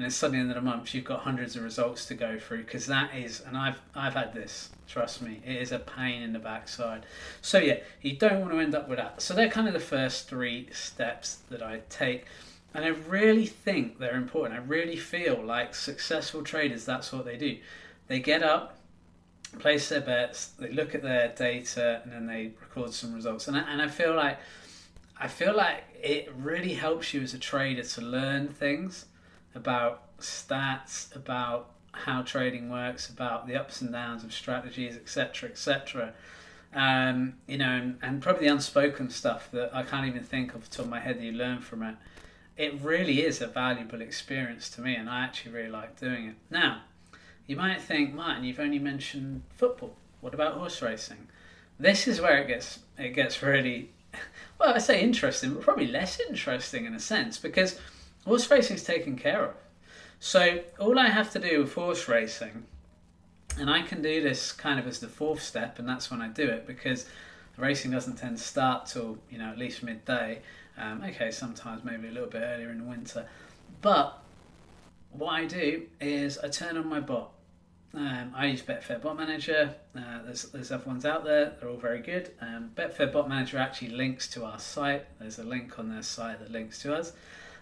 And 0.00 0.06
then 0.06 0.10
suddenly, 0.10 0.40
at 0.40 0.44
the 0.44 0.48
end 0.48 0.56
of 0.56 0.64
the 0.64 0.70
month, 0.70 0.94
you've 0.94 1.04
got 1.04 1.20
hundreds 1.20 1.56
of 1.56 1.62
results 1.62 2.06
to 2.06 2.14
go 2.14 2.38
through 2.38 2.64
because 2.64 2.86
that 2.86 3.14
is, 3.14 3.42
and 3.46 3.54
I've 3.54 3.82
I've 3.94 4.14
had 4.14 4.32
this. 4.32 4.70
Trust 4.88 5.20
me, 5.20 5.42
it 5.44 5.56
is 5.56 5.72
a 5.72 5.78
pain 5.78 6.22
in 6.22 6.32
the 6.32 6.38
backside. 6.38 7.04
So 7.42 7.58
yeah, 7.58 7.80
you 8.00 8.16
don't 8.16 8.40
want 8.40 8.52
to 8.52 8.60
end 8.60 8.74
up 8.74 8.88
with 8.88 8.96
that. 8.96 9.20
So 9.20 9.34
they're 9.34 9.50
kind 9.50 9.66
of 9.66 9.74
the 9.74 9.78
first 9.78 10.26
three 10.26 10.68
steps 10.72 11.40
that 11.50 11.62
I 11.62 11.82
take. 11.90 12.24
And 12.72 12.84
I 12.84 12.88
really 12.88 13.46
think 13.46 13.98
they're 13.98 14.16
important. 14.16 14.58
I 14.58 14.62
really 14.62 14.96
feel 14.96 15.42
like 15.42 15.74
successful 15.74 16.42
traders, 16.42 16.84
that's 16.84 17.12
what 17.12 17.24
they 17.24 17.36
do. 17.36 17.58
They 18.06 18.20
get 18.20 18.42
up, 18.42 18.78
place 19.58 19.88
their 19.88 20.00
bets, 20.00 20.48
they 20.58 20.70
look 20.70 20.94
at 20.94 21.02
their 21.02 21.28
data, 21.28 22.00
and 22.04 22.12
then 22.12 22.26
they 22.26 22.52
record 22.60 22.92
some 22.92 23.12
results. 23.14 23.48
And 23.48 23.56
I, 23.56 23.60
and 23.60 23.82
I 23.82 23.88
feel 23.88 24.14
like 24.14 24.38
I 25.18 25.28
feel 25.28 25.54
like 25.54 25.84
it 26.00 26.32
really 26.34 26.72
helps 26.74 27.12
you 27.12 27.20
as 27.20 27.34
a 27.34 27.38
trader 27.38 27.82
to 27.82 28.00
learn 28.00 28.48
things 28.48 29.04
about 29.54 30.16
stats, 30.18 31.14
about 31.14 31.72
how 31.92 32.22
trading 32.22 32.70
works, 32.70 33.10
about 33.10 33.46
the 33.46 33.54
ups 33.56 33.82
and 33.82 33.92
downs 33.92 34.24
of 34.24 34.32
strategies, 34.32 34.96
etc., 34.96 35.50
etc. 35.50 36.14
Um, 36.72 37.34
you 37.46 37.58
know, 37.58 37.68
and, 37.68 37.98
and, 38.00 38.22
probably 38.22 38.46
the 38.46 38.52
unspoken 38.52 39.10
stuff 39.10 39.50
that 39.50 39.74
I 39.74 39.82
can't 39.82 40.06
even 40.06 40.22
think 40.22 40.54
of 40.54 40.70
the 40.70 40.76
top 40.76 40.84
of 40.86 40.90
my 40.90 41.00
head 41.00 41.18
that 41.18 41.24
you 41.24 41.32
learn 41.32 41.60
from 41.60 41.82
it 41.82 41.96
it 42.60 42.78
really 42.82 43.24
is 43.24 43.40
a 43.40 43.46
valuable 43.46 44.02
experience 44.02 44.68
to 44.68 44.82
me, 44.82 44.94
and 44.94 45.08
I 45.08 45.24
actually 45.24 45.52
really 45.52 45.70
like 45.70 45.98
doing 45.98 46.26
it. 46.26 46.34
Now, 46.50 46.82
you 47.46 47.56
might 47.56 47.80
think, 47.80 48.12
Martin, 48.12 48.44
you've 48.44 48.60
only 48.60 48.78
mentioned 48.78 49.44
football. 49.48 49.96
What 50.20 50.34
about 50.34 50.58
horse 50.58 50.82
racing? 50.82 51.28
This 51.78 52.06
is 52.06 52.20
where 52.20 52.36
it 52.36 52.48
gets 52.48 52.80
it 52.98 53.14
gets 53.14 53.42
really, 53.42 53.88
well, 54.58 54.74
I 54.74 54.78
say 54.78 55.00
interesting, 55.00 55.54
but 55.54 55.62
probably 55.62 55.86
less 55.86 56.20
interesting 56.20 56.84
in 56.84 56.92
a 56.92 57.00
sense 57.00 57.38
because 57.38 57.80
horse 58.26 58.50
racing 58.50 58.76
is 58.76 58.84
taken 58.84 59.16
care 59.16 59.42
of. 59.42 59.54
So 60.18 60.60
all 60.78 60.98
I 60.98 61.08
have 61.08 61.30
to 61.30 61.38
do 61.38 61.60
with 61.60 61.72
horse 61.72 62.08
racing, 62.08 62.64
and 63.58 63.70
I 63.70 63.80
can 63.80 64.02
do 64.02 64.20
this 64.20 64.52
kind 64.52 64.78
of 64.78 64.86
as 64.86 65.00
the 65.00 65.08
fourth 65.08 65.42
step, 65.42 65.78
and 65.78 65.88
that's 65.88 66.10
when 66.10 66.20
I 66.20 66.28
do 66.28 66.46
it 66.46 66.66
because 66.66 67.06
the 67.56 67.62
racing 67.62 67.90
doesn't 67.90 68.16
tend 68.16 68.36
to 68.36 68.44
start 68.44 68.84
till 68.84 69.16
you 69.30 69.38
know 69.38 69.48
at 69.48 69.56
least 69.56 69.82
midday 69.82 70.42
um, 70.80 71.02
okay, 71.04 71.30
sometimes 71.30 71.84
maybe 71.84 72.08
a 72.08 72.10
little 72.10 72.28
bit 72.28 72.42
earlier 72.42 72.70
in 72.70 72.78
the 72.78 72.84
winter. 72.84 73.26
But 73.82 74.18
what 75.12 75.32
I 75.32 75.44
do 75.44 75.86
is 76.00 76.38
I 76.38 76.48
turn 76.48 76.76
on 76.76 76.88
my 76.88 77.00
bot. 77.00 77.32
Um, 77.92 78.32
I 78.36 78.46
use 78.46 78.62
Betfair 78.62 79.02
Bot 79.02 79.16
Manager. 79.16 79.74
Uh, 79.96 80.22
there's, 80.24 80.44
there's 80.44 80.70
other 80.70 80.84
ones 80.84 81.04
out 81.04 81.24
there. 81.24 81.56
They're 81.58 81.68
all 81.68 81.76
very 81.76 82.00
good. 82.00 82.30
Um, 82.40 82.70
Betfair 82.76 83.12
Bot 83.12 83.28
Manager 83.28 83.58
actually 83.58 83.90
links 83.90 84.28
to 84.28 84.44
our 84.44 84.60
site. 84.60 85.06
There's 85.18 85.40
a 85.40 85.44
link 85.44 85.78
on 85.78 85.88
their 85.88 86.02
site 86.02 86.38
that 86.38 86.52
links 86.52 86.80
to 86.82 86.94
us. 86.94 87.12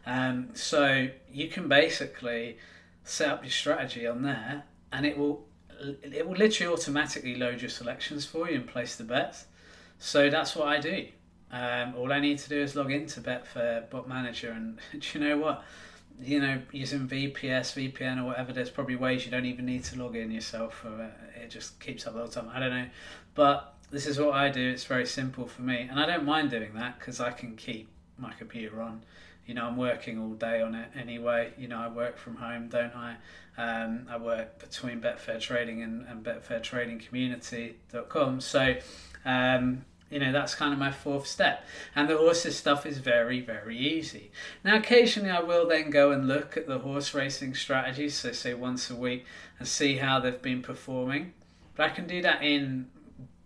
Um, 0.05 0.51
so 0.55 1.09
you 1.33 1.49
can 1.49 1.67
basically 1.67 2.59
set 3.05 3.31
up 3.31 3.43
your 3.43 3.51
strategy 3.51 4.07
on 4.07 4.23
there, 4.23 4.65
and 4.93 5.07
it 5.07 5.17
will 5.17 5.47
it 5.81 6.27
will 6.27 6.37
literally 6.37 6.73
automatically 6.73 7.37
load 7.37 7.61
your 7.61 7.71
selections 7.71 8.27
for 8.27 8.51
you 8.51 8.57
and 8.57 8.67
place 8.67 8.97
the 8.97 9.05
bets. 9.05 9.47
So 9.99 10.29
that's 10.29 10.57
what 10.57 10.69
I 10.69 10.81
do. 10.81 11.07
Um, 11.50 11.95
all 11.97 12.12
I 12.12 12.21
need 12.21 12.38
to 12.38 12.49
do 12.49 12.61
is 12.61 12.76
log 12.76 12.93
into 12.93 13.21
Betfair 13.21 13.88
Bot 13.90 14.09
Manager, 14.09 14.50
and 14.50 14.78
do 14.93 15.19
you 15.19 15.25
know 15.25 15.38
what? 15.38 15.64
You 16.21 16.40
know, 16.40 16.61
using 16.73 17.07
VPS, 17.07 17.95
VPN, 17.95 18.21
or 18.21 18.25
whatever, 18.25 18.52
there's 18.52 18.71
probably 18.71 18.97
ways 18.97 19.25
you 19.25 19.31
don't 19.31 19.47
even 19.47 19.67
need 19.67 19.85
to 19.85 20.02
log 20.02 20.17
in 20.17 20.33
yourself. 20.33 20.85
Or 20.85 21.02
uh, 21.02 21.40
it 21.40 21.50
just 21.50 21.78
keeps 21.78 22.07
up 22.07 22.14
all 22.14 22.19
the 22.19 22.25
whole 22.25 22.33
time. 22.33 22.50
I 22.52 22.59
don't 22.59 22.71
know, 22.71 22.88
but 23.35 23.75
this 23.90 24.07
is 24.07 24.19
what 24.19 24.35
I 24.35 24.50
do. 24.50 24.69
It's 24.69 24.85
very 24.85 25.07
simple 25.07 25.47
for 25.47 25.62
me, 25.62 25.87
and 25.88 25.99
I 25.99 26.05
don't 26.07 26.25
mind 26.25 26.50
doing 26.50 26.75
that 26.75 26.99
because 26.99 27.21
I 27.21 27.31
can 27.31 27.57
keep 27.57 27.88
my 28.19 28.35
computer 28.35 28.83
on. 28.83 29.02
You 29.47 29.55
know, 29.55 29.64
I'm 29.64 29.78
working 29.78 30.19
all 30.19 30.35
day 30.35 30.61
on 30.61 30.75
it 30.75 30.90
anyway. 30.95 31.55
You 31.57 31.69
know, 31.69 31.78
I 31.78 31.88
work 31.88 32.19
from 32.19 32.37
home, 32.37 32.69
don't 32.69 32.95
I? 32.95 33.17
Um, 33.57 34.07
I 34.11 34.19
work 34.19 34.59
between 34.59 35.00
Betfair 35.00 35.40
Trading 35.40 35.83
and, 35.83 36.05
and 36.07 36.23
BetfairTradingCommunity.com. 36.23 38.40
So, 38.40 38.76
um, 39.25 39.87
you 40.11 40.19
know, 40.19 40.33
that's 40.33 40.55
kind 40.55 40.73
of 40.73 40.79
my 40.79 40.91
fourth 40.91 41.27
step. 41.27 41.65
And 41.95 42.09
the 42.09 42.17
horses 42.17 42.57
stuff 42.57 42.87
is 42.87 42.99
very, 42.99 43.41
very 43.41 43.77
easy. 43.77 44.31
Now, 44.65 44.77
occasionally 44.77 45.31
I 45.31 45.41
will 45.41 45.69
then 45.69 45.91
go 45.91 46.11
and 46.12 46.27
look 46.27 46.57
at 46.57 46.67
the 46.67 46.79
horse 46.79 47.15
racing 47.15 47.55
strategies, 47.55 48.15
so 48.15 48.33
say 48.33 48.55
once 48.55 48.91
a 48.91 48.97
week, 48.97 49.27
and 49.59 49.69
see 49.69 49.97
how 49.97 50.21
they've 50.21 50.41
been 50.41 50.62
performing. 50.62 51.33
But 51.75 51.91
I 51.91 51.95
can 51.95 52.07
do 52.07 52.23
that 52.23 52.43
in 52.43 52.88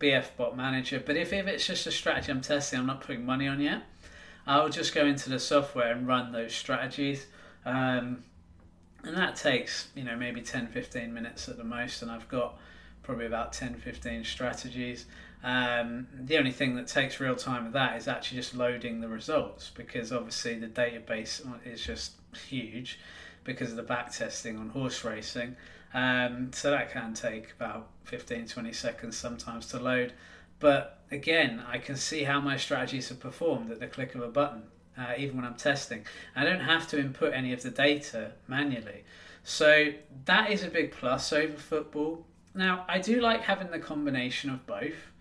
BF 0.00 0.36
Bot 0.36 0.56
Manager. 0.56 1.02
But 1.04 1.16
if, 1.16 1.32
if 1.32 1.46
it's 1.46 1.66
just 1.66 1.86
a 1.86 1.92
strategy 1.92 2.30
I'm 2.30 2.40
testing, 2.40 2.78
I'm 2.78 2.86
not 2.86 3.00
putting 3.00 3.26
money 3.26 3.48
on 3.48 3.60
yet, 3.60 3.82
I'll 4.46 4.68
just 4.68 4.94
go 4.94 5.04
into 5.06 5.30
the 5.30 5.38
software 5.38 5.92
and 5.92 6.06
run 6.06 6.32
those 6.32 6.54
strategies. 6.54 7.26
Um, 7.64 8.24
and 9.04 9.16
that 9.16 9.36
takes 9.36 9.88
you 9.94 10.04
know 10.04 10.16
maybe 10.16 10.40
10 10.40 10.68
15 10.68 11.12
minutes 11.12 11.48
at 11.48 11.56
the 11.56 11.64
most 11.64 12.02
and 12.02 12.10
i've 12.10 12.28
got 12.28 12.58
probably 13.02 13.26
about 13.26 13.52
10 13.52 13.74
15 13.74 14.24
strategies 14.24 15.06
um, 15.42 16.06
the 16.14 16.38
only 16.38 16.52
thing 16.52 16.76
that 16.76 16.86
takes 16.86 17.18
real 17.18 17.34
time 17.34 17.64
with 17.64 17.72
that 17.72 17.96
is 17.96 18.06
actually 18.08 18.38
just 18.38 18.54
loading 18.54 19.00
the 19.00 19.08
results 19.08 19.70
because 19.74 20.12
obviously 20.12 20.54
the 20.54 20.68
database 20.68 21.44
is 21.64 21.84
just 21.84 22.12
huge 22.48 22.98
because 23.44 23.70
of 23.70 23.76
the 23.76 23.82
back 23.82 24.12
testing 24.12 24.56
on 24.56 24.68
horse 24.70 25.04
racing 25.04 25.56
um, 25.94 26.50
so 26.52 26.70
that 26.70 26.92
can 26.92 27.12
take 27.12 27.52
about 27.52 27.88
15 28.04 28.46
20 28.46 28.72
seconds 28.72 29.16
sometimes 29.16 29.66
to 29.66 29.78
load 29.78 30.12
but 30.60 31.00
again 31.10 31.62
i 31.68 31.76
can 31.76 31.96
see 31.96 32.22
how 32.22 32.40
my 32.40 32.56
strategies 32.56 33.08
have 33.08 33.20
performed 33.20 33.70
at 33.70 33.80
the 33.80 33.86
click 33.86 34.14
of 34.14 34.22
a 34.22 34.28
button 34.28 34.62
uh, 34.96 35.12
even 35.16 35.36
when 35.36 35.44
I'm 35.44 35.54
testing. 35.54 36.04
I 36.36 36.44
don't 36.44 36.60
have 36.60 36.88
to 36.88 37.00
input 37.00 37.32
any 37.32 37.52
of 37.52 37.62
the 37.62 37.70
data 37.70 38.32
manually. 38.48 39.04
So 39.44 39.92
that 40.26 40.50
is 40.50 40.62
a 40.62 40.68
big 40.68 40.92
plus 40.92 41.32
over 41.32 41.56
football. 41.56 42.26
Now, 42.54 42.84
I 42.88 42.98
do 42.98 43.20
like 43.20 43.42
having 43.42 43.70
the 43.70 43.78
combination 43.78 44.50
of 44.50 44.66
both. 44.66 45.11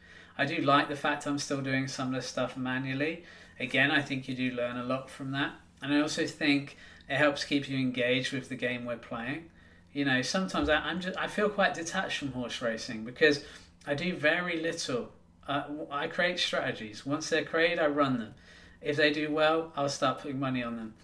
I 0.41 0.45
do 0.45 0.59
like 0.63 0.89
the 0.89 0.95
fact 0.95 1.27
I'm 1.27 1.37
still 1.37 1.61
doing 1.61 1.87
some 1.87 2.07
of 2.07 2.15
the 2.15 2.27
stuff 2.27 2.57
manually. 2.57 3.25
Again, 3.59 3.91
I 3.91 4.01
think 4.01 4.27
you 4.27 4.33
do 4.33 4.49
learn 4.49 4.75
a 4.75 4.83
lot 4.83 5.07
from 5.07 5.29
that. 5.33 5.53
And 5.83 5.93
I 5.93 6.01
also 6.01 6.25
think 6.25 6.77
it 7.07 7.17
helps 7.17 7.43
keep 7.43 7.69
you 7.69 7.77
engaged 7.77 8.33
with 8.33 8.49
the 8.49 8.55
game 8.55 8.83
we're 8.83 8.97
playing. 8.97 9.51
You 9.93 10.03
know, 10.03 10.23
sometimes 10.23 10.67
I, 10.67 10.89
am 10.89 10.99
just 10.99 11.15
I 11.15 11.27
feel 11.27 11.47
quite 11.47 11.75
detached 11.75 12.17
from 12.17 12.31
horse 12.31 12.59
racing 12.59 13.03
because 13.03 13.45
I 13.85 13.93
do 13.93 14.15
very 14.15 14.59
little. 14.59 15.11
Uh, 15.47 15.65
I 15.91 16.07
create 16.07 16.39
strategies. 16.39 17.05
Once 17.05 17.29
they're 17.29 17.45
created, 17.45 17.77
I 17.77 17.85
run 17.85 18.17
them. 18.17 18.33
If 18.81 18.97
they 18.97 19.13
do 19.13 19.31
well, 19.31 19.71
I'll 19.75 19.89
start 19.89 20.21
putting 20.21 20.39
money 20.39 20.63
on 20.63 20.75
them, 20.75 20.95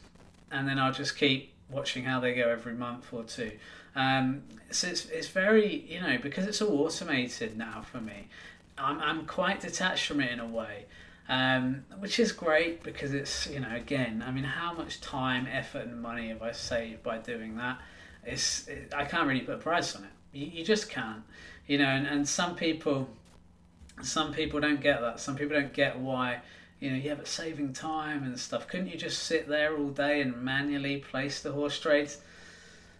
and 0.49 0.67
then 0.67 0.79
I'll 0.79 0.93
just 0.93 1.15
keep 1.15 1.53
watching 1.69 2.05
how 2.05 2.19
they 2.19 2.33
go 2.33 2.49
every 2.49 2.73
month 2.73 3.13
or 3.13 3.23
two. 3.23 3.51
Um, 3.95 4.45
so 4.71 4.87
it's, 4.87 5.05
it's 5.05 5.27
very 5.27 5.85
you 5.87 6.01
know 6.01 6.17
because 6.17 6.47
it's 6.47 6.59
all 6.59 6.85
automated 6.85 7.55
now 7.55 7.83
for 7.83 8.01
me. 8.01 8.29
I'm 8.77 8.99
I'm 8.99 9.25
quite 9.25 9.61
detached 9.61 10.07
from 10.07 10.21
it 10.21 10.31
in 10.31 10.39
a 10.39 10.47
way. 10.47 10.85
Um, 11.29 11.83
which 11.99 12.19
is 12.19 12.31
great 12.31 12.83
because 12.83 13.13
it's 13.13 13.47
you 13.47 13.59
know 13.59 13.75
again 13.75 14.23
I 14.25 14.31
mean 14.31 14.45
how 14.45 14.73
much 14.73 15.01
time 15.01 15.45
effort 15.51 15.85
and 15.85 16.01
money 16.01 16.29
have 16.29 16.41
I 16.41 16.53
saved 16.53 17.03
by 17.03 17.17
doing 17.17 17.57
that 17.57 17.81
it's 18.23 18.65
it, 18.69 18.93
I 18.95 19.03
can't 19.03 19.27
really 19.27 19.41
put 19.41 19.55
a 19.55 19.57
price 19.57 19.93
on 19.93 20.05
it 20.05 20.09
you, 20.31 20.45
you 20.45 20.63
just 20.63 20.89
can't 20.89 21.23
you 21.67 21.79
know 21.79 21.83
and, 21.83 22.07
and 22.07 22.25
some 22.25 22.55
people 22.55 23.09
some 24.01 24.31
people 24.31 24.61
don't 24.61 24.79
get 24.79 25.01
that 25.01 25.19
some 25.19 25.35
people 25.35 25.59
don't 25.59 25.73
get 25.73 25.99
why 25.99 26.39
you 26.79 26.91
know, 26.91 26.97
yeah, 26.97 27.15
but 27.15 27.27
saving 27.27 27.73
time 27.73 28.23
and 28.23 28.39
stuff. 28.39 28.67
Couldn't 28.67 28.87
you 28.87 28.97
just 28.97 29.23
sit 29.23 29.47
there 29.47 29.75
all 29.75 29.89
day 29.89 30.21
and 30.21 30.43
manually 30.43 30.97
place 30.97 31.41
the 31.41 31.51
horse 31.51 31.79
trades? 31.79 32.19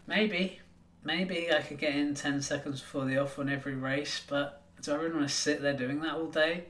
Maybe, 0.07 0.60
maybe 1.03 1.51
I 1.53 1.62
could 1.62 1.77
get 1.77 1.96
in 1.96 2.15
10 2.15 2.41
seconds 2.41 2.81
before 2.81 3.05
the 3.05 3.17
off 3.17 3.38
on 3.38 3.50
every 3.50 3.75
race, 3.75 4.22
but 4.27 4.63
do 4.81 4.91
I 4.91 4.96
really 4.96 5.15
want 5.15 5.27
to 5.27 5.34
sit 5.34 5.62
there 5.62 5.74
doing 5.74 6.01
that 6.01 6.15
all 6.15 6.27
day? 6.27 6.65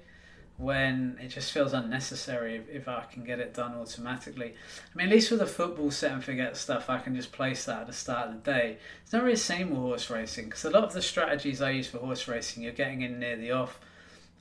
When 0.57 1.19
it 1.21 1.27
just 1.27 1.51
feels 1.51 1.73
unnecessary 1.73 2.55
if, 2.55 2.67
if 2.67 2.87
I 2.87 3.03
can 3.11 3.23
get 3.23 3.39
it 3.39 3.53
done 3.53 3.75
automatically. 3.75 4.55
I 4.55 4.97
mean, 4.97 5.07
at 5.07 5.13
least 5.13 5.29
with 5.29 5.39
the 5.39 5.45
football 5.45 5.91
set 5.91 6.13
and 6.13 6.23
forget 6.23 6.57
stuff, 6.57 6.89
I 6.89 6.97
can 6.97 7.15
just 7.15 7.31
place 7.31 7.65
that 7.65 7.81
at 7.81 7.87
the 7.87 7.93
start 7.93 8.29
of 8.29 8.43
the 8.43 8.51
day. 8.51 8.77
It's 9.03 9.13
not 9.13 9.21
really 9.21 9.35
the 9.35 9.41
same 9.41 9.69
with 9.69 9.77
horse 9.77 10.09
racing 10.09 10.45
because 10.45 10.65
a 10.65 10.71
lot 10.71 10.83
of 10.83 10.93
the 10.93 11.01
strategies 11.03 11.61
I 11.61 11.71
use 11.71 11.87
for 11.87 11.99
horse 11.99 12.27
racing, 12.27 12.63
you're 12.63 12.71
getting 12.71 13.01
in 13.01 13.19
near 13.19 13.37
the 13.37 13.51
off. 13.51 13.79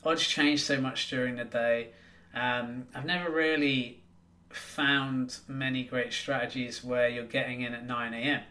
Odds 0.05 0.27
change 0.27 0.63
so 0.63 0.81
much 0.81 1.11
during 1.11 1.37
the 1.37 1.45
day 1.45 1.91
um, 2.37 2.87
I've 2.95 3.07
never 3.07 3.31
really 3.31 4.03
found 4.51 5.39
many 5.49 5.85
great 5.85 6.13
strategies 6.13 6.85
where 6.85 7.09
you're 7.09 7.25
getting 7.25 7.63
in 7.63 7.73
at 7.73 7.87
9 7.87 8.15
a.m. 8.15 8.43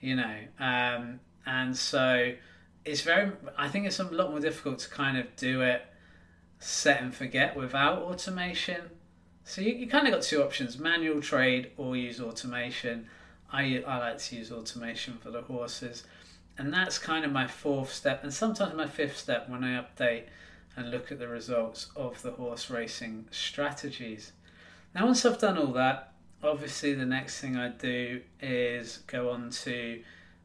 You 0.00 0.16
know, 0.16 0.36
um, 0.60 1.20
and 1.46 1.74
so 1.76 2.34
it's 2.86 3.02
very. 3.02 3.32
I 3.58 3.68
think 3.68 3.86
it's 3.86 3.98
a 3.98 4.04
lot 4.04 4.30
more 4.30 4.40
difficult 4.40 4.78
to 4.80 4.88
kind 4.88 5.18
of 5.18 5.34
do 5.36 5.60
it 5.60 5.84
set 6.58 7.02
and 7.02 7.14
forget 7.14 7.56
without 7.56 7.98
automation. 7.98 8.80
So 9.44 9.60
you, 9.60 9.74
you 9.74 9.86
kind 9.88 10.06
of 10.06 10.14
got 10.14 10.22
two 10.22 10.42
options: 10.42 10.78
manual 10.78 11.20
trade 11.20 11.72
or 11.76 11.96
use 11.96 12.20
automation. 12.20 13.06
I 13.52 13.82
I 13.86 13.98
like 13.98 14.18
to 14.18 14.36
use 14.36 14.52
automation 14.52 15.18
for 15.18 15.30
the 15.30 15.42
horses, 15.42 16.04
and 16.56 16.72
that's 16.72 16.98
kind 16.98 17.24
of 17.24 17.32
my 17.32 17.46
fourth 17.46 17.92
step, 17.92 18.22
and 18.22 18.32
sometimes 18.32 18.74
my 18.74 18.86
fifth 18.86 19.18
step 19.18 19.48
when 19.48 19.64
I 19.64 19.82
update 19.82 20.24
and 20.76 20.90
look 20.90 21.10
at 21.10 21.18
the 21.18 21.28
results 21.28 21.88
of 21.96 22.22
the 22.22 22.32
horse 22.32 22.70
racing 22.70 23.26
strategies. 23.30 24.32
Now, 24.94 25.06
once 25.06 25.24
I've 25.24 25.38
done 25.38 25.58
all 25.58 25.72
that, 25.72 26.12
obviously 26.42 26.94
the 26.94 27.06
next 27.06 27.40
thing 27.40 27.56
I 27.56 27.68
do 27.68 28.20
is 28.40 28.98
go 29.06 29.30
on 29.30 29.50
to 29.50 30.02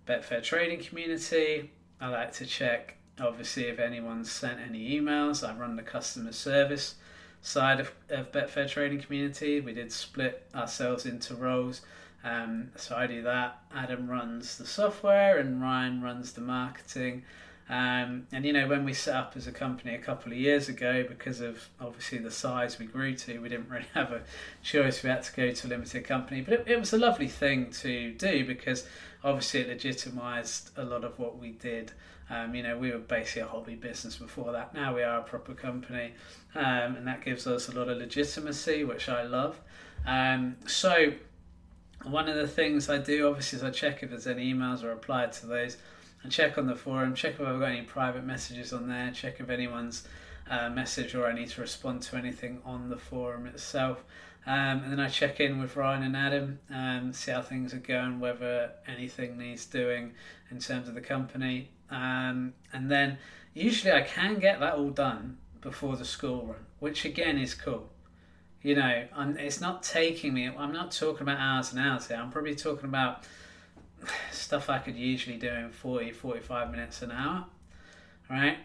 Betfair 0.08 0.42
Trading 0.42 0.80
Community. 0.80 1.72
I 2.02 2.08
like 2.08 2.34
to 2.34 2.48
check, 2.48 2.98
obviously, 3.20 3.66
if 3.66 3.78
anyone's 3.78 4.32
sent 4.32 4.60
any 4.60 5.00
emails. 5.00 5.48
I 5.48 5.56
run 5.56 5.76
the 5.76 5.84
customer 5.84 6.32
service 6.32 6.96
side 7.44 7.80
of, 7.80 7.92
of 8.10 8.32
Betfair 8.32 8.68
Trading 8.68 9.00
Community. 9.00 9.62
We 9.62 9.74
did 9.74 9.92
split 9.92 10.48
ourselves 10.56 11.06
into 11.06 11.36
roles. 11.36 11.82
Um, 12.24 12.72
so 12.76 12.96
I 12.96 13.06
do 13.06 13.22
that. 13.22 13.60
Adam 13.74 14.10
runs 14.10 14.58
the 14.58 14.66
software 14.66 15.38
and 15.38 15.62
Ryan 15.62 16.02
runs 16.02 16.34
the 16.34 16.42
marketing. 16.42 17.24
Um, 17.70 18.28
and 18.32 18.46
you 18.46 18.52
know, 18.52 18.68
when 18.68 18.84
we 18.84 18.94
set 18.94 19.16
up 19.16 19.34
as 19.36 19.48
a 19.48 19.52
company 19.52 19.96
a 19.96 20.00
couple 20.00 20.32
of 20.32 20.38
years 20.38 20.68
ago, 20.68 21.06
because 21.08 21.40
of 21.40 21.70
obviously 21.80 22.18
the 22.18 22.32
size 22.32 22.78
we 22.78 22.86
grew 22.86 23.16
to, 23.16 23.40
we 23.40 23.48
didn't 23.48 23.70
really 23.70 23.86
have 23.94 24.12
a 24.12 24.24
choice. 24.62 25.04
We 25.04 25.10
had 25.10 25.24
to 25.24 25.36
go 25.36 25.52
to 25.52 25.68
a 25.68 25.70
limited 25.70 26.04
company, 26.04 26.42
but 26.42 26.54
it, 26.54 26.64
it 26.68 26.80
was 26.80 26.94
a 26.94 26.98
lovely 26.98 27.28
thing 27.28 27.72
to 27.72 28.12
do 28.14 28.46
because 28.46 28.88
obviously 29.24 29.62
it 29.62 29.78
legitimised 29.78 30.72
a 30.78 30.84
lot 30.84 31.04
of 31.04 31.18
what 31.20 31.38
we 31.38 31.52
did. 31.52 31.92
Um, 32.30 32.56
you 32.56 32.64
know, 32.64 32.78
we 32.78 32.92
were 32.92 32.98
basically 32.98 33.42
a 33.42 33.48
hobby 33.48 33.76
business 33.76 34.16
before 34.16 34.52
that. 34.54 34.74
Now 34.74 34.96
we 34.96 35.04
are 35.04 35.20
a 35.20 35.24
proper 35.24 35.54
company, 35.54 36.14
um, 36.56 36.96
and 36.96 37.08
that 37.08 37.24
gives 37.24 37.46
us 37.46 37.68
a 37.68 37.78
lot 37.78 37.90
of 37.90 37.98
legitimacy, 37.98 38.84
which 38.86 39.10
I 39.10 39.24
love. 39.24 39.60
Um, 40.06 40.56
so, 40.66 41.14
one 42.04 42.28
of 42.28 42.36
the 42.36 42.48
things 42.48 42.90
I 42.90 42.98
do 42.98 43.28
obviously 43.28 43.58
is 43.58 43.64
I 43.64 43.70
check 43.70 44.02
if 44.02 44.10
there's 44.10 44.28
any 44.28 44.54
emails 44.54 44.84
or 44.84 44.90
reply 44.90 45.28
to 45.28 45.46
those 45.46 45.78
and 46.24 46.32
check 46.32 46.58
on 46.58 46.68
the 46.68 46.76
forum, 46.76 47.16
check 47.16 47.36
if 47.36 47.42
I've 47.42 47.60
got 47.60 47.72
any 47.72 47.82
private 47.82 48.24
messages 48.24 48.74
on 48.74 48.88
there, 48.88 49.12
check 49.12 49.40
if 49.40 49.50
anyone's 49.50 50.08
uh, 50.50 50.70
message 50.70 51.16
or 51.16 51.28
I 51.28 51.34
need 51.34 51.50
to 51.50 51.62
respond 51.62 52.02
to 52.04 52.18
anything 52.18 52.62
on 52.66 52.90
the 52.90 52.98
forum 52.98 53.46
itself. 53.46 54.04
Um, 54.46 54.84
and 54.84 54.92
then 54.92 55.00
I 55.00 55.08
check 55.08 55.40
in 55.40 55.60
with 55.60 55.76
Ryan 55.76 56.04
and 56.04 56.18
Adam, 56.18 56.60
um, 56.74 57.14
see 57.14 57.32
how 57.32 57.42
things 57.42 57.74
are 57.74 57.80
going, 57.80 58.20
whether 58.20 58.72
anything 58.88 59.38
needs 59.38 59.66
doing 59.66 60.14
in 60.50 60.60
terms 60.60 60.88
of 60.88 60.96
the 60.96 61.02
company. 61.02 61.70
Um, 61.92 62.54
and 62.74 62.90
then 62.90 63.20
usually 63.54 63.94
I 63.94 64.02
can 64.02 64.40
get 64.40 64.60
that 64.60 64.74
all 64.74 64.90
done 64.90 65.38
before 65.62 65.96
the 65.96 66.06
school 66.06 66.48
run, 66.48 66.66
which 66.80 67.06
again 67.06 67.38
is 67.38 67.54
cool. 67.54 67.90
You 68.64 68.76
know, 68.76 69.06
I'm, 69.16 69.38
it's 69.38 69.62
not 69.62 69.84
taking 69.84 70.34
me, 70.34 70.48
I'm 70.48 70.74
not 70.74 70.92
talking 70.92 71.22
about 71.22 71.40
hours 71.40 71.72
and 71.72 71.80
hours 71.80 72.08
here, 72.08 72.18
I'm 72.18 72.32
probably 72.32 72.56
talking 72.56 72.86
about 72.86 73.24
stuff 74.32 74.70
I 74.70 74.80
could 74.80 74.96
usually 74.96 75.38
do 75.38 75.50
in 75.50 75.72
40, 75.72 76.12
45 76.12 76.72
minutes 76.72 77.02
an 77.02 77.12
hour, 77.12 77.46
right? 78.30 78.58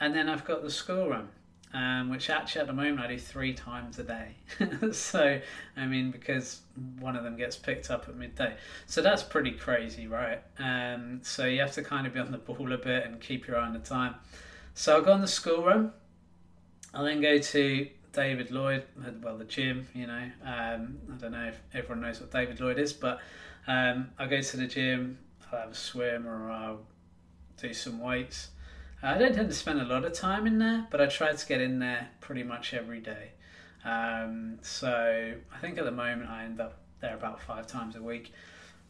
And 0.00 0.14
then 0.14 0.28
I've 0.28 0.44
got 0.44 0.62
the 0.62 0.70
school 0.70 1.08
run, 1.08 1.28
um, 1.76 2.08
which 2.08 2.30
actually 2.30 2.62
at 2.62 2.66
the 2.68 2.72
moment 2.72 3.00
I 3.00 3.06
do 3.06 3.18
three 3.18 3.52
times 3.52 3.98
a 3.98 4.02
day. 4.02 4.36
so, 4.92 5.38
I 5.76 5.86
mean, 5.86 6.10
because 6.10 6.62
one 7.00 7.16
of 7.16 7.22
them 7.22 7.36
gets 7.36 7.54
picked 7.54 7.90
up 7.90 8.08
at 8.08 8.16
midday. 8.16 8.56
So 8.86 9.02
that's 9.02 9.22
pretty 9.22 9.50
crazy, 9.50 10.06
right? 10.06 10.40
Um, 10.58 11.20
so 11.22 11.44
you 11.44 11.60
have 11.60 11.72
to 11.72 11.82
kind 11.82 12.06
of 12.06 12.14
be 12.14 12.20
on 12.20 12.32
the 12.32 12.38
ball 12.38 12.72
a 12.72 12.78
bit 12.78 13.04
and 13.04 13.20
keep 13.20 13.46
your 13.46 13.58
eye 13.58 13.66
on 13.66 13.74
the 13.74 13.78
time. 13.80 14.14
So 14.72 14.96
I'll 14.96 15.02
go 15.02 15.12
on 15.12 15.20
the 15.20 15.28
school 15.28 15.64
run. 15.64 15.92
I'll 16.94 17.04
then 17.04 17.20
go 17.20 17.36
to 17.36 17.88
David 18.10 18.50
Lloyd, 18.50 18.84
well, 19.22 19.36
the 19.36 19.44
gym, 19.44 19.86
you 19.92 20.06
know. 20.06 20.30
Um, 20.46 20.96
I 21.12 21.16
don't 21.18 21.32
know 21.32 21.48
if 21.48 21.60
everyone 21.74 22.00
knows 22.00 22.20
what 22.20 22.30
David 22.30 22.58
Lloyd 22.58 22.78
is, 22.78 22.94
but 22.94 23.20
um, 23.66 24.08
I'll 24.18 24.30
go 24.30 24.40
to 24.40 24.56
the 24.56 24.66
gym, 24.66 25.18
I'll 25.52 25.58
have 25.58 25.72
a 25.72 25.74
swim 25.74 26.26
or 26.26 26.50
I'll 26.50 26.80
do 27.60 27.74
some 27.74 28.00
weights. 28.00 28.48
I 29.06 29.18
don't 29.18 29.34
tend 29.34 29.48
to 29.48 29.54
spend 29.54 29.80
a 29.80 29.84
lot 29.84 30.04
of 30.04 30.12
time 30.12 30.46
in 30.46 30.58
there, 30.58 30.86
but 30.90 31.00
I 31.00 31.06
try 31.06 31.32
to 31.32 31.46
get 31.46 31.60
in 31.60 31.78
there 31.78 32.08
pretty 32.20 32.42
much 32.42 32.74
every 32.74 33.00
day. 33.00 33.30
Um, 33.84 34.58
so 34.62 35.34
I 35.54 35.58
think 35.58 35.78
at 35.78 35.84
the 35.84 35.92
moment 35.92 36.28
I 36.28 36.44
end 36.44 36.60
up 36.60 36.78
there 37.00 37.14
about 37.14 37.40
five 37.40 37.68
times 37.68 37.94
a 37.94 38.02
week, 38.02 38.32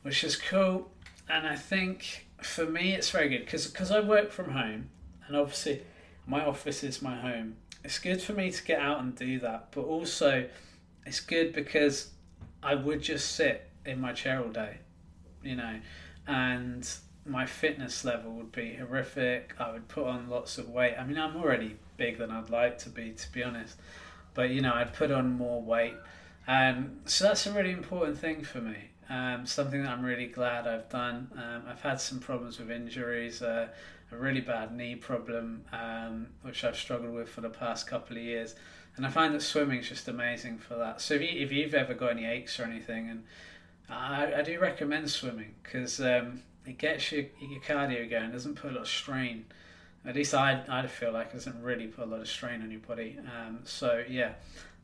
which 0.03 0.25
is 0.25 0.37
cool. 0.37 0.91
And 1.29 1.47
I 1.47 1.55
think 1.55 2.27
for 2.41 2.65
me 2.65 2.95
it's 2.95 3.11
very 3.11 3.29
good 3.29 3.45
because 3.45 3.91
I 3.91 4.01
work 4.01 4.31
from 4.31 4.53
home, 4.53 4.89
and 5.27 5.37
obviously 5.37 5.83
my 6.27 6.45
office 6.45 6.83
is 6.83 7.03
my 7.03 7.17
home. 7.17 7.57
It's 7.85 7.99
good 7.99 8.23
for 8.23 8.33
me 8.33 8.51
to 8.51 8.65
get 8.65 8.81
out 8.81 9.01
and 9.01 9.15
do 9.15 9.39
that, 9.41 9.69
but 9.73 9.83
also 9.83 10.49
it's 11.05 11.21
good 11.21 11.53
because 11.53 12.11
I 12.63 12.75
would 12.75 13.03
just 13.03 13.37
sit 13.37 13.69
in 13.85 14.01
my 14.01 14.13
chair 14.13 14.43
all 14.43 14.51
day, 14.51 14.79
you 15.43 15.57
know, 15.57 15.79
and 16.27 16.89
my 17.27 17.47
fitness 17.47 18.05
level 18.05 18.33
would 18.33 18.53
be 18.53 18.75
horrific. 18.75 19.55
I 19.59 19.73
would 19.73 19.89
put 19.89 20.05
on 20.07 20.29
lots 20.29 20.59
of 20.59 20.69
weight. 20.69 20.95
I 20.99 21.05
mean, 21.05 21.19
I'm 21.19 21.37
already 21.37 21.77
big 21.97 22.19
than 22.19 22.31
I'd 22.31 22.51
like 22.51 22.79
to 22.79 22.89
be, 22.89 23.13
to 23.13 23.33
be 23.33 23.43
honest. 23.43 23.77
But 24.35 24.51
you 24.51 24.61
know, 24.61 24.75
I'd 24.75 24.93
put 24.93 25.11
on 25.11 25.33
more 25.33 25.63
weight, 25.63 25.95
um, 26.47 27.01
so 27.07 27.25
that's 27.25 27.47
a 27.47 27.53
really 27.53 27.73
important 27.73 28.19
thing 28.19 28.43
for 28.45 28.61
me. 28.61 28.77
Um, 29.09 29.47
something 29.47 29.83
that 29.83 29.91
I'm 29.91 30.05
really 30.05 30.27
glad 30.27 30.67
I've 30.67 30.89
done. 30.89 31.31
Um, 31.37 31.63
I've 31.69 31.81
had 31.81 32.01
some 32.01 32.19
problems 32.19 32.59
with 32.59 32.71
injuries, 32.71 33.41
uh, 33.41 33.69
a 34.13 34.17
really 34.17 34.41
bad 34.41 34.77
knee 34.77 34.97
problem, 34.97 35.65
um, 35.73 36.29
which 36.43 36.65
I've 36.65 36.77
struggled 36.77 37.15
with 37.15 37.29
for 37.29 37.41
the 37.41 37.51
past 37.51 37.87
couple 37.87 38.17
of 38.17 38.23
years, 38.23 38.55
and 38.97 39.07
I 39.07 39.11
find 39.11 39.35
that 39.35 39.43
swimming 39.43 39.81
is 39.81 39.89
just 39.89 40.09
amazing 40.09 40.59
for 40.59 40.75
that. 40.77 41.01
So 41.01 41.15
if, 41.15 41.23
you, 41.23 41.41
if 41.41 41.53
you've 41.53 41.75
ever 41.75 41.95
got 41.95 42.13
any 42.13 42.27
aches 42.27 42.59
or 42.61 42.65
anything, 42.65 43.11
and 43.11 43.25
I, 43.89 44.35
I 44.35 44.43
do 44.43 44.59
recommend 44.61 45.11
swimming 45.11 45.55
because 45.63 46.01
um, 46.01 46.43
it 46.67 46.79
gets 46.79 47.13
your, 47.13 47.25
your 47.41 47.61
cardio 47.61 48.09
going, 48.09 48.31
doesn't 48.33 48.57
put 48.57 48.73
a 48.73 48.75
lot 48.75 48.83
of 48.83 48.89
strain. 48.89 49.47
At 50.05 50.15
least 50.15 50.35
I 50.35 50.63
I 50.69 50.87
feel 50.87 51.13
like 51.13 51.29
it 51.29 51.35
doesn't 51.35 51.63
really 51.63 51.87
put 51.87 52.05
a 52.05 52.11
lot 52.11 52.21
of 52.21 52.29
strain 52.29 52.63
on 52.63 52.71
your 52.71 52.81
body. 52.81 53.19
Um, 53.19 53.61
so 53.65 54.05
yeah, 54.09 54.33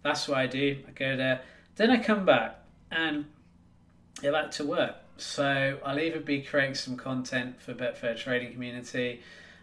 that's 0.03 0.29
what 0.29 0.39
I 0.39 0.47
do. 0.47 0.79
I 0.87 0.91
go 0.91 1.17
there, 1.17 1.43
then 1.77 1.91
I 1.91 1.99
come 2.03 2.25
back 2.25 2.59
and 2.91 3.27
get 4.21 4.33
back 4.33 4.51
to 4.53 4.65
work. 4.65 4.97
So 5.17 5.79
I'll 5.85 5.99
either 5.99 6.21
be 6.21 6.43
creating 6.43 6.75
some 6.75 6.97
content 6.97 7.61
for 7.61 7.75
Betfair 7.75 8.17
Trading 8.17 8.53
Community, 8.53 9.21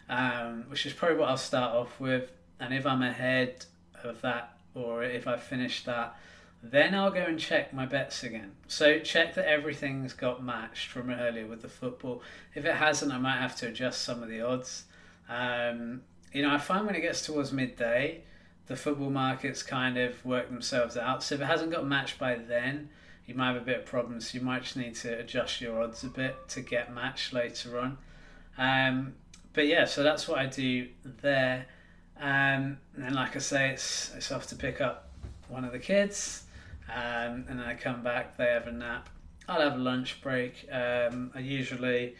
um, 0.08 0.64
which 0.68 0.86
is 0.86 0.92
probably 0.92 1.18
what 1.18 1.28
I'll 1.28 1.36
start 1.36 1.74
off 1.74 2.00
with. 2.00 2.30
And 2.58 2.72
if 2.72 2.86
I'm 2.86 3.02
ahead 3.02 3.64
of 4.02 4.20
that, 4.22 4.56
or 4.74 5.02
if 5.02 5.26
I 5.26 5.36
finish 5.36 5.84
that, 5.84 6.16
then 6.62 6.94
I'll 6.94 7.10
go 7.10 7.22
and 7.22 7.38
check 7.38 7.72
my 7.72 7.86
bets 7.86 8.22
again. 8.22 8.52
So 8.68 8.98
check 8.98 9.34
that 9.34 9.48
everything's 9.48 10.12
got 10.12 10.44
matched 10.44 10.88
from 10.88 11.10
earlier 11.10 11.46
with 11.46 11.62
the 11.62 11.68
football. 11.68 12.22
If 12.54 12.64
it 12.64 12.74
hasn't, 12.74 13.12
I 13.12 13.18
might 13.18 13.38
have 13.38 13.56
to 13.56 13.68
adjust 13.68 14.02
some 14.02 14.22
of 14.22 14.28
the 14.28 14.42
odds. 14.42 14.84
Um, 15.28 16.02
you 16.32 16.42
know, 16.42 16.52
I 16.52 16.58
find 16.58 16.86
when 16.86 16.94
it 16.94 17.00
gets 17.00 17.22
towards 17.22 17.52
midday, 17.52 18.22
the 18.66 18.76
football 18.76 19.10
markets 19.10 19.62
kind 19.62 19.96
of 19.96 20.24
work 20.24 20.48
themselves 20.48 20.96
out. 20.96 21.22
So 21.22 21.34
if 21.34 21.40
it 21.40 21.46
hasn't 21.46 21.72
got 21.72 21.86
matched 21.86 22.18
by 22.18 22.36
then, 22.36 22.90
you 23.26 23.34
might 23.34 23.52
have 23.52 23.62
a 23.62 23.64
bit 23.64 23.78
of 23.78 23.86
problems. 23.86 24.34
You 24.34 24.40
might 24.40 24.62
just 24.62 24.76
need 24.76 24.96
to 24.96 25.18
adjust 25.18 25.60
your 25.60 25.82
odds 25.82 26.04
a 26.04 26.08
bit 26.08 26.36
to 26.50 26.60
get 26.60 26.92
matched 26.92 27.32
later 27.32 27.78
on. 27.78 27.98
Um, 28.58 29.14
but 29.54 29.66
yeah, 29.66 29.86
so 29.86 30.02
that's 30.02 30.28
what 30.28 30.38
I 30.38 30.46
do 30.46 30.88
there. 31.04 31.66
Um, 32.18 32.78
and 32.94 33.04
then, 33.04 33.14
like 33.14 33.34
I 33.34 33.38
say, 33.38 33.70
it's 33.70 34.12
it's 34.14 34.30
off 34.30 34.46
to 34.48 34.56
pick 34.56 34.80
up 34.80 35.08
one 35.48 35.64
of 35.64 35.72
the 35.72 35.78
kids. 35.78 36.44
Um, 36.94 37.44
and 37.48 37.58
then 37.58 37.66
I 37.66 37.74
come 37.74 38.02
back, 38.02 38.36
they 38.36 38.46
have 38.46 38.66
a 38.66 38.72
nap. 38.72 39.08
I'll 39.48 39.60
have 39.60 39.74
a 39.74 39.82
lunch 39.82 40.20
break. 40.22 40.66
Um, 40.70 41.30
I 41.34 41.40
usually 41.40 42.14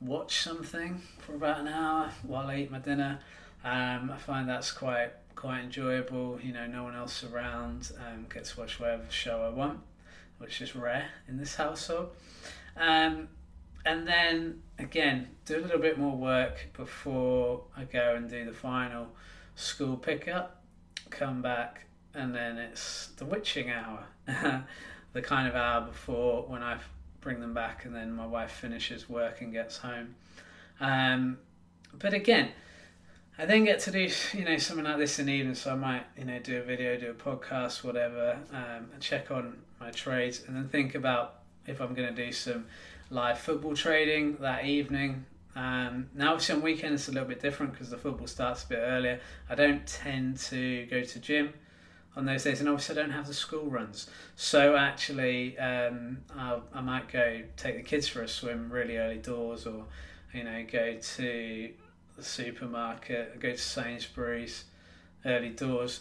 watch 0.00 0.38
something 0.40 1.00
for 1.18 1.34
about 1.34 1.60
an 1.60 1.68
hour 1.68 2.10
while 2.22 2.48
I 2.48 2.56
eat 2.56 2.70
my 2.70 2.78
dinner. 2.78 3.20
Um, 3.64 4.10
I 4.10 4.18
find 4.18 4.48
that's 4.48 4.70
quite 4.70 5.12
quite 5.34 5.60
enjoyable. 5.60 6.38
You 6.42 6.52
know, 6.52 6.66
no 6.66 6.84
one 6.84 6.94
else 6.94 7.24
around. 7.24 7.92
Um, 7.98 8.26
get 8.32 8.44
to 8.46 8.60
watch 8.60 8.78
whatever 8.80 9.04
show 9.10 9.42
I 9.42 9.48
want, 9.48 9.80
which 10.38 10.60
is 10.60 10.74
rare 10.74 11.08
in 11.28 11.36
this 11.36 11.54
household. 11.54 12.10
Um, 12.76 13.28
and 13.84 14.06
then 14.06 14.62
again, 14.78 15.28
do 15.44 15.58
a 15.58 15.62
little 15.62 15.80
bit 15.80 15.98
more 15.98 16.16
work 16.16 16.68
before 16.76 17.64
I 17.76 17.84
go 17.84 18.14
and 18.14 18.28
do 18.28 18.44
the 18.44 18.52
final 18.52 19.08
school 19.56 19.96
pickup. 19.96 20.62
Come 21.10 21.42
back, 21.42 21.86
and 22.14 22.34
then 22.34 22.58
it's 22.58 23.08
the 23.16 23.24
witching 23.24 23.70
hour, 23.70 24.04
the 25.12 25.22
kind 25.22 25.48
of 25.48 25.54
hour 25.54 25.82
before 25.82 26.44
when 26.46 26.62
I 26.62 26.78
bring 27.20 27.40
them 27.40 27.54
back, 27.54 27.84
and 27.84 27.94
then 27.94 28.12
my 28.12 28.26
wife 28.26 28.50
finishes 28.50 29.08
work 29.08 29.40
and 29.40 29.52
gets 29.52 29.78
home. 29.78 30.14
Um, 30.80 31.38
but 31.98 32.12
again, 32.14 32.50
I 33.38 33.46
then 33.46 33.64
get 33.64 33.80
to 33.80 33.90
do 33.90 34.08
you 34.34 34.44
know 34.44 34.56
something 34.58 34.84
like 34.84 34.98
this 34.98 35.18
in 35.18 35.26
the 35.26 35.32
evening, 35.32 35.54
so 35.54 35.72
I 35.72 35.76
might 35.76 36.04
you 36.18 36.24
know 36.24 36.38
do 36.38 36.58
a 36.58 36.62
video, 36.62 36.98
do 36.98 37.10
a 37.10 37.14
podcast, 37.14 37.84
whatever, 37.84 38.38
um, 38.52 38.90
and 38.92 39.00
check 39.00 39.30
on 39.30 39.58
my 39.80 39.90
trades, 39.90 40.42
and 40.46 40.56
then 40.56 40.68
think 40.68 40.94
about 40.94 41.40
if 41.66 41.80
I'm 41.80 41.94
going 41.94 42.14
to 42.14 42.24
do 42.24 42.32
some 42.32 42.66
live 43.10 43.38
football 43.38 43.74
trading 43.74 44.36
that 44.40 44.64
evening. 44.64 45.24
Um, 45.54 46.08
now, 46.14 46.32
obviously, 46.32 46.54
on 46.56 46.62
weekends 46.62 47.02
it's 47.02 47.08
a 47.08 47.12
little 47.12 47.28
bit 47.28 47.40
different 47.40 47.72
because 47.72 47.90
the 47.90 47.98
football 47.98 48.26
starts 48.26 48.64
a 48.64 48.68
bit 48.68 48.78
earlier. 48.80 49.20
I 49.50 49.54
don't 49.54 49.86
tend 49.86 50.38
to 50.38 50.86
go 50.86 51.02
to 51.02 51.18
gym 51.18 51.52
on 52.14 52.26
those 52.26 52.44
days, 52.44 52.60
and 52.60 52.68
obviously 52.68 52.98
I 52.98 53.02
don't 53.02 53.12
have 53.12 53.26
the 53.26 53.34
school 53.34 53.66
runs. 53.70 54.08
So 54.36 54.76
actually, 54.76 55.58
um, 55.58 56.18
i 56.36 56.80
might 56.80 57.10
go 57.10 57.42
take 57.56 57.76
the 57.76 57.82
kids 57.82 58.08
for 58.08 58.22
a 58.22 58.28
swim 58.28 58.70
really 58.70 58.98
early 58.98 59.18
doors, 59.18 59.66
or 59.66 59.84
you 60.34 60.44
know, 60.44 60.64
go 60.70 60.96
to 61.00 61.70
the 62.16 62.22
supermarket, 62.22 63.40
go 63.40 63.52
to 63.52 63.58
Sainsbury's 63.58 64.64
early 65.24 65.50
doors, 65.50 66.00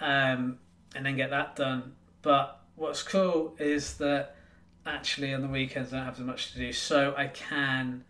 um, 0.00 0.58
and 0.94 1.06
then 1.06 1.16
get 1.16 1.30
that 1.30 1.56
done. 1.56 1.94
But 2.20 2.60
what's 2.74 3.02
cool 3.02 3.54
is 3.58 3.94
that 3.94 4.36
actually 4.84 5.32
on 5.32 5.40
the 5.40 5.48
weekends 5.48 5.92
I 5.92 5.96
don't 5.96 6.06
have 6.06 6.14
as 6.14 6.20
much 6.20 6.52
to 6.52 6.58
do, 6.58 6.72
so 6.72 7.14
I 7.16 7.28
can 7.28 8.04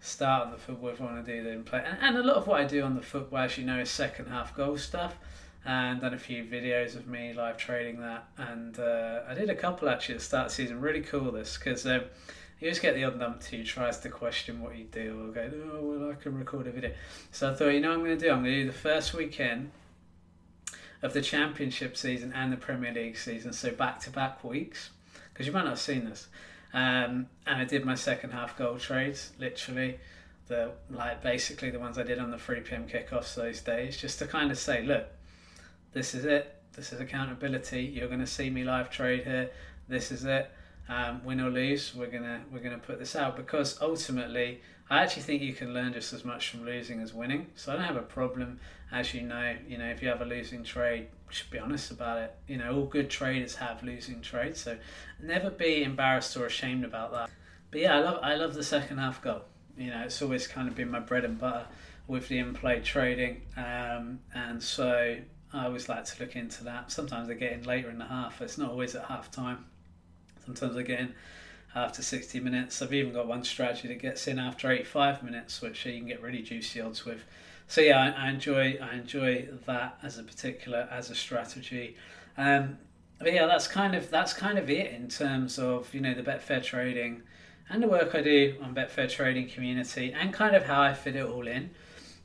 start 0.00 0.46
on 0.46 0.52
the 0.52 0.58
football 0.58 0.90
if 0.90 1.00
I 1.00 1.04
want 1.04 1.24
to 1.24 1.42
do 1.42 1.56
the 1.56 1.62
play. 1.62 1.84
And, 1.84 1.98
and 2.00 2.16
a 2.16 2.22
lot 2.22 2.36
of 2.36 2.48
what 2.48 2.60
I 2.60 2.64
do 2.64 2.82
on 2.82 2.96
the 2.96 3.02
football, 3.02 3.38
as 3.38 3.56
you 3.58 3.64
know, 3.64 3.78
is 3.78 3.90
second 3.90 4.26
half 4.26 4.56
goal 4.56 4.76
stuff 4.76 5.14
and 5.68 6.00
done 6.00 6.14
a 6.14 6.18
few 6.18 6.44
videos 6.44 6.96
of 6.96 7.06
me 7.06 7.34
live 7.34 7.58
trading 7.58 8.00
that. 8.00 8.26
And 8.38 8.78
uh, 8.78 9.20
I 9.28 9.34
did 9.34 9.50
a 9.50 9.54
couple 9.54 9.90
actually 9.90 10.14
at 10.14 10.20
the 10.20 10.24
start 10.24 10.46
of 10.46 10.50
the 10.50 10.54
season. 10.54 10.80
Really 10.80 11.02
cool 11.02 11.30
this 11.30 11.58
because 11.58 11.86
um, 11.86 12.04
you 12.58 12.70
just 12.70 12.80
get 12.80 12.94
the 12.94 13.04
odd 13.04 13.20
numpty 13.20 13.58
who 13.58 13.64
tries 13.64 13.98
to 14.00 14.08
question 14.08 14.62
what 14.62 14.78
you 14.78 14.84
do 14.84 15.28
or 15.28 15.30
go, 15.30 15.50
oh, 15.74 15.80
well, 15.82 16.10
I 16.10 16.14
can 16.14 16.38
record 16.38 16.68
a 16.68 16.70
video. 16.70 16.92
So 17.32 17.50
I 17.50 17.54
thought, 17.54 17.68
you 17.68 17.80
know 17.80 17.90
what 17.90 17.98
I'm 17.98 18.04
going 18.04 18.18
to 18.18 18.24
do? 18.24 18.32
I'm 18.32 18.42
going 18.42 18.54
to 18.54 18.60
do 18.62 18.66
the 18.66 18.78
first 18.78 19.12
weekend 19.12 19.70
of 21.02 21.12
the 21.12 21.20
Championship 21.20 21.98
season 21.98 22.32
and 22.32 22.50
the 22.50 22.56
Premier 22.56 22.94
League 22.94 23.18
season, 23.18 23.52
so 23.52 23.70
back 23.70 24.00
to 24.00 24.10
back 24.10 24.42
weeks, 24.42 24.88
because 25.32 25.46
you 25.46 25.52
might 25.52 25.64
not 25.64 25.70
have 25.70 25.80
seen 25.80 26.06
this. 26.06 26.28
Um, 26.72 27.28
and 27.46 27.60
I 27.60 27.64
did 27.64 27.84
my 27.84 27.94
second 27.94 28.30
half 28.30 28.56
goal 28.56 28.78
trades, 28.78 29.32
literally 29.38 29.98
the 30.48 30.72
like 30.90 31.22
basically 31.22 31.68
the 31.68 31.78
ones 31.78 31.98
I 31.98 32.04
did 32.04 32.18
on 32.18 32.30
the 32.30 32.38
3 32.38 32.60
p.m. 32.60 32.88
kickoffs 32.88 33.34
those 33.34 33.60
days, 33.60 33.98
just 33.98 34.18
to 34.20 34.26
kind 34.26 34.50
of 34.50 34.58
say, 34.58 34.82
look, 34.82 35.08
this 35.92 36.14
is 36.14 36.24
it. 36.24 36.54
This 36.72 36.92
is 36.92 37.00
accountability. 37.00 37.82
You're 37.82 38.08
going 38.08 38.20
to 38.20 38.26
see 38.26 38.50
me 38.50 38.64
live 38.64 38.90
trade 38.90 39.24
here. 39.24 39.50
This 39.88 40.12
is 40.12 40.24
it. 40.24 40.50
Um, 40.88 41.22
win 41.22 41.40
or 41.40 41.50
lose, 41.50 41.94
we're 41.94 42.06
gonna 42.06 42.40
we're 42.50 42.60
gonna 42.60 42.78
put 42.78 42.98
this 42.98 43.14
out 43.14 43.36
because 43.36 43.78
ultimately, 43.82 44.62
I 44.88 45.02
actually 45.02 45.24
think 45.24 45.42
you 45.42 45.52
can 45.52 45.74
learn 45.74 45.92
just 45.92 46.14
as 46.14 46.24
much 46.24 46.48
from 46.48 46.64
losing 46.64 47.02
as 47.02 47.12
winning. 47.12 47.48
So 47.56 47.72
I 47.72 47.76
don't 47.76 47.84
have 47.84 47.96
a 47.96 48.02
problem, 48.02 48.58
as 48.90 49.12
you 49.12 49.20
know. 49.20 49.54
You 49.68 49.76
know, 49.76 49.84
if 49.84 50.00
you 50.00 50.08
have 50.08 50.22
a 50.22 50.24
losing 50.24 50.64
trade, 50.64 51.08
should 51.28 51.50
be 51.50 51.58
honest 51.58 51.90
about 51.90 52.18
it. 52.22 52.34
You 52.46 52.56
know, 52.56 52.74
all 52.74 52.86
good 52.86 53.10
traders 53.10 53.54
have 53.56 53.82
losing 53.82 54.22
trades, 54.22 54.62
so 54.62 54.78
never 55.22 55.50
be 55.50 55.82
embarrassed 55.82 56.34
or 56.38 56.46
ashamed 56.46 56.86
about 56.86 57.12
that. 57.12 57.30
But 57.70 57.80
yeah, 57.82 57.96
I 57.96 58.00
love 58.00 58.20
I 58.22 58.34
love 58.36 58.54
the 58.54 58.64
second 58.64 58.96
half 58.96 59.20
goal. 59.20 59.42
You 59.76 59.90
know, 59.90 60.04
it's 60.06 60.22
always 60.22 60.46
kind 60.46 60.68
of 60.68 60.74
been 60.74 60.90
my 60.90 61.00
bread 61.00 61.26
and 61.26 61.38
butter 61.38 61.66
with 62.06 62.28
the 62.28 62.38
in-play 62.38 62.80
trading, 62.80 63.42
um, 63.58 64.20
and 64.34 64.62
so 64.62 65.18
I 65.52 65.64
always 65.64 65.88
like 65.88 66.04
to 66.04 66.22
look 66.22 66.36
into 66.36 66.64
that. 66.64 66.92
Sometimes 66.92 67.28
they 67.28 67.34
get 67.34 67.52
in 67.52 67.64
later 67.64 67.90
in 67.90 67.98
the 67.98 68.04
half. 68.06 68.40
It's 68.42 68.58
not 68.58 68.70
always 68.70 68.94
at 68.94 69.04
half 69.06 69.30
time. 69.30 69.64
Sometimes 70.44 70.74
they 70.74 70.82
get 70.82 71.00
in 71.00 71.14
after 71.74 72.02
60 72.02 72.40
minutes. 72.40 72.82
I've 72.82 72.92
even 72.92 73.12
got 73.12 73.26
one 73.26 73.44
strategy 73.44 73.88
that 73.88 74.00
gets 74.00 74.26
in 74.26 74.38
after 74.38 74.70
85 74.70 75.22
minutes, 75.22 75.62
which 75.62 75.86
you 75.86 75.96
can 75.96 76.06
get 76.06 76.22
really 76.22 76.42
juicy 76.42 76.80
odds 76.80 77.04
with. 77.04 77.24
So 77.66 77.80
yeah, 77.80 78.14
I, 78.16 78.26
I 78.26 78.30
enjoy 78.30 78.78
I 78.80 78.94
enjoy 78.94 79.48
that 79.66 79.98
as 80.02 80.18
a 80.18 80.22
particular 80.22 80.88
as 80.90 81.10
a 81.10 81.14
strategy. 81.14 81.96
Um, 82.36 82.78
but 83.18 83.32
yeah, 83.32 83.46
that's 83.46 83.68
kind 83.68 83.94
of 83.94 84.10
that's 84.10 84.32
kind 84.32 84.58
of 84.58 84.70
it 84.70 84.92
in 84.92 85.08
terms 85.08 85.58
of 85.58 85.92
you 85.94 86.00
know 86.00 86.14
the 86.14 86.22
Betfair 86.22 86.62
trading 86.62 87.22
and 87.68 87.82
the 87.82 87.88
work 87.88 88.14
I 88.14 88.22
do 88.22 88.56
on 88.62 88.74
Betfair 88.74 89.10
trading 89.10 89.48
community 89.48 90.14
and 90.18 90.32
kind 90.32 90.56
of 90.56 90.64
how 90.64 90.80
I 90.80 90.94
fit 90.94 91.16
it 91.16 91.26
all 91.26 91.46
in. 91.46 91.70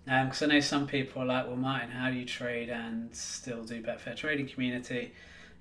Because 0.06 0.42
um, 0.42 0.52
I 0.52 0.56
know 0.56 0.60
some 0.60 0.86
people 0.86 1.22
are 1.22 1.26
like, 1.26 1.48
well, 1.48 1.56
Martin, 1.56 1.90
how 1.90 2.10
do 2.10 2.18
you 2.18 2.26
trade 2.26 2.70
and 2.70 3.16
still 3.16 3.64
do 3.64 3.82
Betfair 3.82 4.16
trading 4.16 4.48
community? 4.48 5.14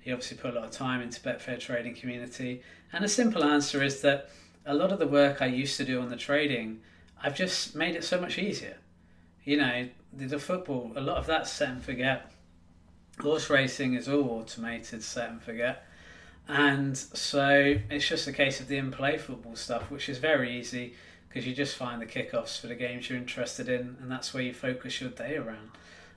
You 0.03 0.13
obviously 0.13 0.37
put 0.37 0.51
a 0.51 0.55
lot 0.55 0.65
of 0.65 0.71
time 0.71 1.01
into 1.01 1.21
Betfair 1.21 1.59
trading 1.59 1.95
community, 1.95 2.61
and 2.91 3.03
the 3.03 3.09
simple 3.09 3.43
answer 3.43 3.81
is 3.81 4.01
that 4.01 4.29
a 4.65 4.73
lot 4.73 4.91
of 4.91 4.99
the 4.99 5.07
work 5.07 5.41
I 5.41 5.45
used 5.45 5.77
to 5.77 5.85
do 5.85 6.01
on 6.01 6.09
the 6.09 6.17
trading, 6.17 6.81
I've 7.21 7.35
just 7.35 7.75
made 7.75 7.95
it 7.95 8.03
so 8.03 8.19
much 8.19 8.37
easier. 8.37 8.77
You 9.45 9.57
know, 9.57 9.87
the, 10.11 10.25
the 10.25 10.39
football, 10.39 10.91
a 10.95 11.01
lot 11.01 11.17
of 11.17 11.25
that's 11.25 11.51
set 11.51 11.69
and 11.69 11.83
forget. 11.83 12.31
Horse 13.19 13.49
racing 13.49 13.93
is 13.93 14.09
all 14.09 14.29
automated, 14.29 15.03
set 15.03 15.29
and 15.29 15.41
forget. 15.41 15.85
And 16.47 16.97
so 16.97 17.75
it's 17.89 18.07
just 18.07 18.27
a 18.27 18.33
case 18.33 18.59
of 18.59 18.67
the 18.67 18.77
in 18.77 18.91
play 18.91 19.17
football 19.17 19.55
stuff, 19.55 19.89
which 19.89 20.09
is 20.09 20.17
very 20.17 20.57
easy 20.57 20.95
because 21.33 21.47
you 21.47 21.55
just 21.55 21.75
find 21.75 21.99
the 21.99 22.05
kickoffs 22.05 22.59
for 22.59 22.67
the 22.67 22.75
games 22.75 23.09
you're 23.09 23.17
interested 23.17 23.67
in, 23.67 23.97
and 23.99 24.11
that's 24.11 24.35
where 24.35 24.43
you 24.43 24.53
focus 24.53 25.01
your 25.01 25.09
day 25.09 25.35
around. 25.35 25.71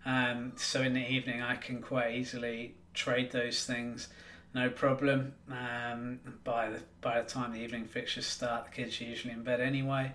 Um, 0.04 0.52
so 0.56 0.82
in 0.82 0.92
the 0.92 1.10
evening, 1.10 1.40
I 1.40 1.56
can 1.56 1.80
quite 1.80 2.14
easily 2.14 2.74
trade 2.92 3.32
those 3.32 3.64
things, 3.64 4.08
no 4.54 4.68
problem. 4.68 5.32
Um, 5.50 6.20
by 6.44 6.68
the 6.68 6.80
by 7.00 7.22
the 7.22 7.26
time 7.26 7.52
the 7.52 7.60
evening 7.60 7.86
fixtures 7.86 8.26
start, 8.26 8.66
the 8.66 8.70
kids 8.70 9.00
are 9.00 9.04
usually 9.04 9.32
in 9.32 9.42
bed 9.42 9.60
anyway. 9.60 10.12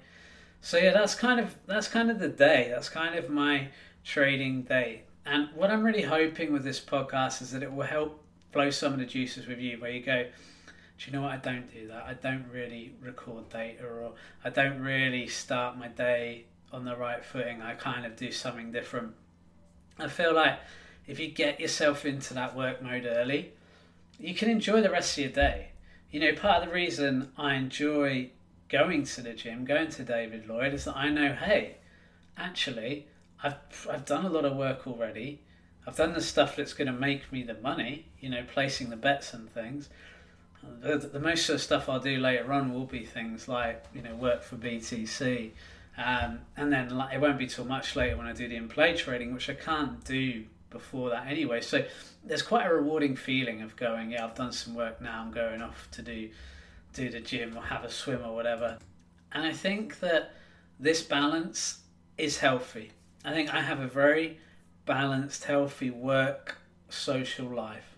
So 0.62 0.78
yeah, 0.78 0.94
that's 0.94 1.16
kind 1.16 1.40
of 1.40 1.56
that's 1.66 1.88
kind 1.88 2.12
of 2.12 2.20
the 2.20 2.30
day. 2.30 2.68
That's 2.72 2.90
kind 2.90 3.16
of 3.16 3.28
my 3.28 3.70
trading 4.04 4.64
day. 4.64 5.04
And 5.26 5.50
what 5.56 5.72
I'm 5.72 5.84
really 5.84 6.04
hoping 6.04 6.54
with 6.54 6.64
this 6.64 6.80
podcast 6.80 7.42
is 7.42 7.52
that 7.52 7.64
it 7.64 7.74
will 7.74 7.88
help 7.88 8.24
flow 8.52 8.70
some 8.70 8.94
of 8.94 9.00
the 9.00 9.06
juices 9.06 9.48
with 9.48 9.60
you, 9.60 9.80
where 9.80 9.92
you 9.92 10.04
go, 10.04 10.26
you 11.08 11.14
know 11.14 11.22
what? 11.24 11.32
I 11.32 11.38
don't 11.38 11.72
do 11.74 11.88
that. 11.88 12.04
I 12.06 12.14
don't 12.14 12.46
really 12.52 12.94
record 13.02 13.50
data, 13.50 13.84
or 13.84 14.14
I 14.44 14.50
don't 14.50 14.80
really 14.80 15.28
start 15.28 15.78
my 15.78 15.88
day 15.88 16.46
on 16.72 16.86
the 16.86 16.96
right 16.96 17.24
footing. 17.24 17.62
I 17.62 17.74
kind 17.74 18.06
of 18.06 18.16
do 18.16 18.32
something 18.32 18.72
different. 18.72 19.14
I 20.00 20.08
feel 20.08 20.34
like 20.34 20.60
if 21.08 21.20
you 21.20 21.30
get 21.30 21.60
yourself 21.60 22.06
into 22.06 22.34
that 22.36 22.56
work 22.56 22.82
mode 22.82 23.06
early, 23.06 23.54
you 24.20 24.34
can 24.34 24.50
enjoy 24.50 24.82
the 24.82 24.90
rest 24.90 25.18
of 25.18 25.24
your 25.24 25.34
day. 25.34 25.70
You 26.12 26.20
know, 26.20 26.34
part 26.34 26.62
of 26.62 26.70
the 26.70 26.76
reason 26.76 27.32
I 27.38 27.56
enjoy 27.56 28.32
going 28.70 29.04
to 29.04 29.22
the 29.22 29.34
gym, 29.34 29.66
going 29.66 29.90
to 29.90 30.04
David 30.04 30.48
Lloyd, 30.48 30.74
is 30.74 30.86
that 30.86 30.96
I 30.96 31.10
know, 31.10 31.34
hey, 31.34 31.78
actually, 32.38 33.08
I've 33.44 33.56
I've 33.90 34.06
done 34.06 34.26
a 34.26 34.30
lot 34.30 34.46
of 34.46 34.56
work 34.56 34.88
already. 34.88 35.42
I've 35.88 35.96
done 35.96 36.14
the 36.14 36.22
stuff 36.22 36.56
that's 36.56 36.74
going 36.74 36.88
to 36.88 36.94
make 36.94 37.32
me 37.32 37.44
the 37.44 37.56
money. 37.56 38.06
You 38.20 38.30
know, 38.30 38.44
placing 38.54 38.90
the 38.90 38.96
bets 38.96 39.34
and 39.34 39.50
things. 39.50 39.90
The, 40.82 40.98
the 40.98 41.20
most 41.20 41.50
of 41.50 41.56
the 41.56 41.60
stuff 41.60 41.90
I'll 41.90 42.00
do 42.00 42.18
later 42.18 42.52
on 42.54 42.74
will 42.74 42.86
be 42.86 43.06
things 43.06 43.48
like 43.48 43.84
you 43.94 44.02
know 44.02 44.16
work 44.16 44.44
for 44.44 44.56
BTC, 44.56 45.52
um, 45.98 46.40
and 46.58 46.72
then 46.72 46.90
like, 46.90 47.14
it 47.14 47.22
won't 47.22 47.38
be 47.38 47.48
till 47.48 47.66
much 47.66 47.96
later 47.96 48.18
when 48.18 48.28
I 48.28 48.34
do 48.34 48.48
the 48.48 48.56
in 48.56 48.70
play 48.70 48.96
trading, 48.96 49.34
which 49.34 49.50
I 49.50 49.54
can't 49.54 50.04
do 50.04 50.46
before 50.70 51.10
that 51.10 51.28
anyway. 51.28 51.62
So 51.62 51.84
there's 52.24 52.42
quite 52.42 52.66
a 52.66 52.74
rewarding 52.74 53.16
feeling 53.16 53.62
of 53.62 53.76
going, 53.76 54.12
yeah, 54.12 54.26
I've 54.26 54.36
done 54.36 54.52
some 54.52 54.74
work 54.74 55.02
now. 55.02 55.22
I'm 55.22 55.32
going 55.32 55.62
off 55.62 55.88
to 55.92 56.02
do 56.02 56.30
do 56.94 57.10
the 57.10 57.20
gym 57.20 57.58
or 57.58 57.64
have 57.64 57.84
a 57.84 57.90
swim 57.90 58.22
or 58.26 58.34
whatever. 58.34 58.78
And 59.32 59.46
I 59.46 59.54
think 59.54 60.00
that 60.00 60.34
this 60.80 61.02
balance 61.02 61.80
is 62.18 62.40
healthy. 62.40 62.92
I 63.24 63.32
think 63.32 63.54
I 63.54 63.62
have 63.62 63.80
a 63.80 63.88
very 63.88 64.40
balanced, 64.86 65.46
healthy 65.46 65.90
work 65.90 66.58
social 66.90 67.48
life. 67.48 67.91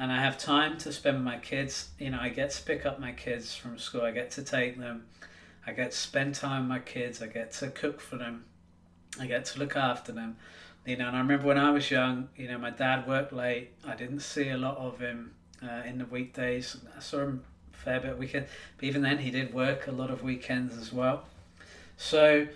And 0.00 0.10
I 0.10 0.16
have 0.16 0.38
time 0.38 0.78
to 0.78 0.94
spend 0.94 1.18
with 1.18 1.26
my 1.26 1.36
kids. 1.36 1.90
You 1.98 2.08
know, 2.08 2.18
I 2.18 2.30
get 2.30 2.52
to 2.52 2.62
pick 2.62 2.86
up 2.86 2.98
my 2.98 3.12
kids 3.12 3.54
from 3.54 3.78
school, 3.78 4.00
I 4.00 4.12
get 4.12 4.30
to 4.30 4.42
take 4.42 4.78
them, 4.78 5.04
I 5.66 5.72
get 5.72 5.90
to 5.90 5.96
spend 5.96 6.34
time 6.34 6.62
with 6.62 6.70
my 6.70 6.78
kids, 6.78 7.20
I 7.20 7.26
get 7.26 7.52
to 7.52 7.68
cook 7.68 8.00
for 8.00 8.16
them, 8.16 8.46
I 9.20 9.26
get 9.26 9.44
to 9.44 9.58
look 9.58 9.76
after 9.76 10.10
them. 10.10 10.38
You 10.86 10.96
know, 10.96 11.08
and 11.08 11.16
I 11.16 11.20
remember 11.20 11.48
when 11.48 11.58
I 11.58 11.70
was 11.70 11.90
young, 11.90 12.30
you 12.34 12.48
know, 12.48 12.56
my 12.56 12.70
dad 12.70 13.06
worked 13.06 13.34
late. 13.34 13.72
I 13.86 13.94
didn't 13.94 14.20
see 14.20 14.48
a 14.48 14.56
lot 14.56 14.78
of 14.78 14.98
him 14.98 15.34
uh, 15.62 15.82
in 15.84 15.98
the 15.98 16.06
weekdays. 16.06 16.78
I 16.96 17.00
saw 17.00 17.18
him 17.18 17.44
a 17.74 17.76
fair 17.76 18.00
bit 18.00 18.16
weekend, 18.16 18.46
but 18.78 18.86
even 18.86 19.02
then, 19.02 19.18
he 19.18 19.30
did 19.30 19.52
work 19.52 19.86
a 19.86 19.92
lot 19.92 20.08
of 20.08 20.22
weekends 20.22 20.78
as 20.78 20.94
well. 20.94 21.24
So, 21.98 22.48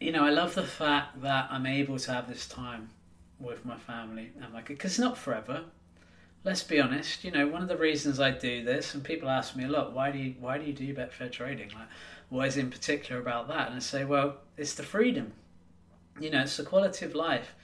you 0.00 0.12
know, 0.12 0.24
I 0.24 0.30
love 0.30 0.54
the 0.54 0.62
fact 0.62 1.20
that 1.20 1.48
I'm 1.50 1.66
able 1.66 1.98
to 1.98 2.12
have 2.14 2.26
this 2.26 2.48
time 2.48 2.88
with 3.38 3.66
my 3.66 3.76
family 3.76 4.30
and 4.42 4.50
my 4.54 4.62
because 4.62 4.92
it's 4.92 4.98
not 4.98 5.18
forever. 5.18 5.64
Let's 6.42 6.62
be 6.62 6.80
honest. 6.80 7.24
You 7.24 7.30
know, 7.30 7.46
one 7.46 7.62
of 7.62 7.68
the 7.68 7.76
reasons 7.76 8.18
I 8.18 8.30
do 8.30 8.64
this, 8.64 8.94
and 8.94 9.04
people 9.04 9.28
ask 9.28 9.54
me 9.56 9.64
a 9.64 9.68
lot, 9.68 9.92
why 9.92 10.10
do 10.10 10.18
you 10.18 10.34
why 10.40 10.58
do 10.58 10.64
you 10.64 10.72
do 10.72 10.94
Betfair 10.94 11.30
trading? 11.30 11.68
Like, 11.68 11.88
what 12.28 12.48
is 12.48 12.56
in 12.56 12.70
particular 12.70 13.20
about 13.20 13.48
that? 13.48 13.68
And 13.68 13.76
I 13.76 13.80
say, 13.80 14.04
well, 14.04 14.36
it's 14.56 14.74
the 14.74 14.82
freedom 14.82 15.32
you 16.20 16.30
know, 16.30 16.42
it's 16.42 16.56
the 16.56 16.62
quality 16.62 17.06
of 17.06 17.14
life 17.14 17.54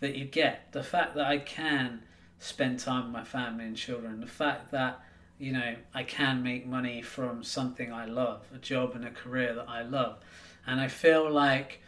that 0.00 0.16
you 0.16 0.24
get. 0.24 0.72
The 0.72 0.82
fact 0.82 1.14
that 1.14 1.26
I 1.26 1.38
can 1.38 2.02
spend 2.38 2.80
time 2.80 3.04
with 3.04 3.12
my 3.12 3.24
family 3.24 3.64
and 3.64 3.76
children, 3.76 4.20
the 4.20 4.26
fact 4.26 4.72
that, 4.72 5.00
you 5.38 5.52
know, 5.52 5.76
I 5.94 6.02
can 6.02 6.42
make 6.42 6.66
money 6.66 7.00
from 7.00 7.44
something 7.44 7.92
I 7.92 8.06
love, 8.06 8.42
a 8.54 8.58
job 8.58 8.94
and 8.94 9.04
a 9.04 9.10
career 9.10 9.54
that 9.54 9.68
I 9.68 9.82
love. 9.82 10.18
And 10.66 10.80
I 10.80 10.88
feel 10.88 11.30
like 11.30 11.80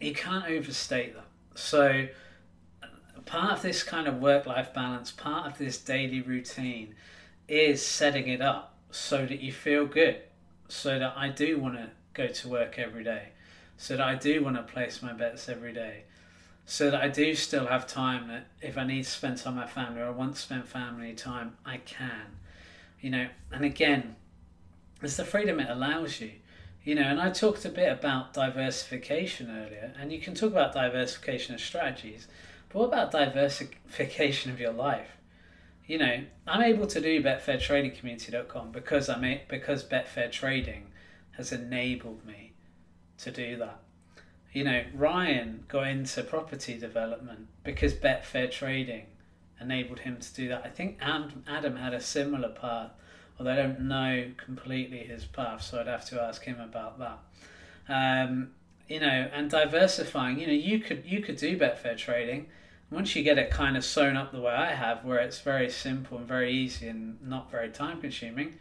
you 0.00 0.12
can't 0.12 0.44
overstate 0.44 1.14
that. 1.14 1.24
So, 1.54 2.06
part 3.28 3.52
of 3.52 3.62
this 3.62 3.82
kind 3.82 4.08
of 4.08 4.20
work 4.20 4.46
life 4.46 4.74
balance, 4.74 5.12
part 5.12 5.46
of 5.46 5.58
this 5.58 5.78
daily 5.78 6.20
routine 6.20 6.94
is 7.46 7.84
setting 7.84 8.28
it 8.28 8.40
up 8.40 8.74
so 8.90 9.24
that 9.26 9.40
you 9.40 9.52
feel 9.52 9.86
good, 9.86 10.20
so 10.68 10.98
that 10.98 11.14
I 11.16 11.28
do 11.28 11.58
want 11.58 11.76
to 11.76 11.90
go 12.14 12.26
to 12.26 12.48
work 12.48 12.78
every 12.78 13.04
day 13.04 13.28
so 13.78 13.96
that 13.96 14.06
I 14.06 14.16
do 14.16 14.42
want 14.42 14.56
to 14.56 14.62
place 14.64 15.00
my 15.02 15.12
bets 15.12 15.48
every 15.48 15.72
day, 15.72 16.02
so 16.66 16.90
that 16.90 17.00
I 17.00 17.08
do 17.08 17.34
still 17.34 17.66
have 17.66 17.86
time 17.86 18.26
that 18.28 18.48
if 18.60 18.76
I 18.76 18.84
need 18.84 19.04
to 19.04 19.08
spend 19.08 19.38
time 19.38 19.54
with 19.54 19.64
my 19.64 19.70
family 19.70 20.02
or 20.02 20.06
I 20.06 20.10
want 20.10 20.34
to 20.34 20.40
spend 20.40 20.66
family 20.66 21.14
time, 21.14 21.56
I 21.64 21.78
can. 21.78 22.36
You 23.00 23.10
know, 23.10 23.28
and 23.52 23.64
again, 23.64 24.16
it's 25.00 25.16
the 25.16 25.24
freedom 25.24 25.60
it 25.60 25.70
allows 25.70 26.20
you. 26.20 26.32
You 26.82 26.96
know, 26.96 27.02
and 27.02 27.20
I 27.20 27.30
talked 27.30 27.64
a 27.64 27.68
bit 27.68 27.90
about 27.90 28.34
diversification 28.34 29.48
earlier, 29.48 29.92
and 29.98 30.12
you 30.12 30.18
can 30.18 30.34
talk 30.34 30.50
about 30.50 30.74
diversification 30.74 31.54
of 31.54 31.60
strategies, 31.60 32.26
but 32.68 32.78
what 32.78 32.88
about 32.88 33.10
diversification 33.10 34.50
of 34.52 34.60
your 34.60 34.72
life? 34.72 35.08
You 35.86 35.98
know, 35.98 36.20
I'm 36.46 36.62
able 36.62 36.86
to 36.86 37.00
do 37.00 37.22
BetfairTradingCommunity.com 37.22 38.72
because 38.72 39.08
I'm 39.08 39.24
a, 39.24 39.42
because 39.48 39.84
Betfair 39.84 40.30
Trading 40.30 40.88
has 41.32 41.50
enabled 41.50 42.26
me 42.26 42.52
to 43.18 43.30
do 43.30 43.56
that. 43.56 43.80
You 44.52 44.64
know, 44.64 44.84
Ryan 44.94 45.64
got 45.68 45.86
into 45.86 46.22
property 46.22 46.78
development 46.78 47.48
because 47.64 47.94
Betfair 47.94 48.50
Trading 48.50 49.06
enabled 49.60 50.00
him 50.00 50.18
to 50.18 50.34
do 50.34 50.48
that. 50.48 50.62
I 50.64 50.68
think 50.68 50.98
Adam 51.00 51.76
had 51.76 51.94
a 51.94 52.00
similar 52.00 52.50
path, 52.50 52.90
although 53.38 53.52
I 53.52 53.56
don't 53.56 53.80
know 53.82 54.30
completely 54.36 54.98
his 54.98 55.24
path, 55.24 55.62
so 55.62 55.80
I'd 55.80 55.86
have 55.86 56.06
to 56.10 56.20
ask 56.20 56.44
him 56.44 56.60
about 56.60 56.98
that. 56.98 57.18
Um, 57.88 58.50
you 58.88 59.00
know, 59.00 59.28
and 59.32 59.50
diversifying. 59.50 60.38
You 60.38 60.46
know, 60.46 60.52
you 60.52 60.80
could 60.80 61.04
you 61.04 61.20
could 61.20 61.36
do 61.36 61.58
Betfair 61.58 61.96
Trading 61.96 62.46
once 62.90 63.14
you 63.14 63.22
get 63.22 63.38
it 63.38 63.50
kind 63.50 63.76
of 63.76 63.84
sewn 63.84 64.16
up 64.16 64.32
the 64.32 64.40
way 64.40 64.52
I 64.52 64.72
have, 64.72 65.04
where 65.04 65.18
it's 65.18 65.40
very 65.40 65.68
simple 65.68 66.18
and 66.18 66.26
very 66.26 66.50
easy 66.50 66.88
and 66.88 67.20
not 67.22 67.50
very 67.50 67.68
time 67.68 68.00
consuming. 68.00 68.56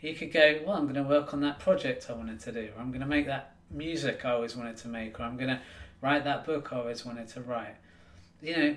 You 0.00 0.14
could 0.14 0.32
go, 0.32 0.60
well, 0.64 0.76
I'm 0.76 0.84
going 0.84 0.94
to 0.94 1.02
work 1.02 1.34
on 1.34 1.40
that 1.40 1.58
project 1.58 2.06
I 2.08 2.14
wanted 2.14 2.40
to 2.40 2.52
do, 2.52 2.68
or 2.74 2.80
I'm 2.80 2.90
going 2.90 3.00
to 3.00 3.06
make 3.06 3.26
that 3.26 3.54
music 3.70 4.24
I 4.24 4.30
always 4.30 4.56
wanted 4.56 4.76
to 4.78 4.88
make, 4.88 5.18
or 5.18 5.24
I'm 5.24 5.36
going 5.36 5.48
to 5.48 5.60
write 6.00 6.24
that 6.24 6.44
book 6.44 6.72
I 6.72 6.76
always 6.76 7.04
wanted 7.04 7.28
to 7.28 7.40
write. 7.40 7.76
You 8.40 8.56
know, 8.56 8.76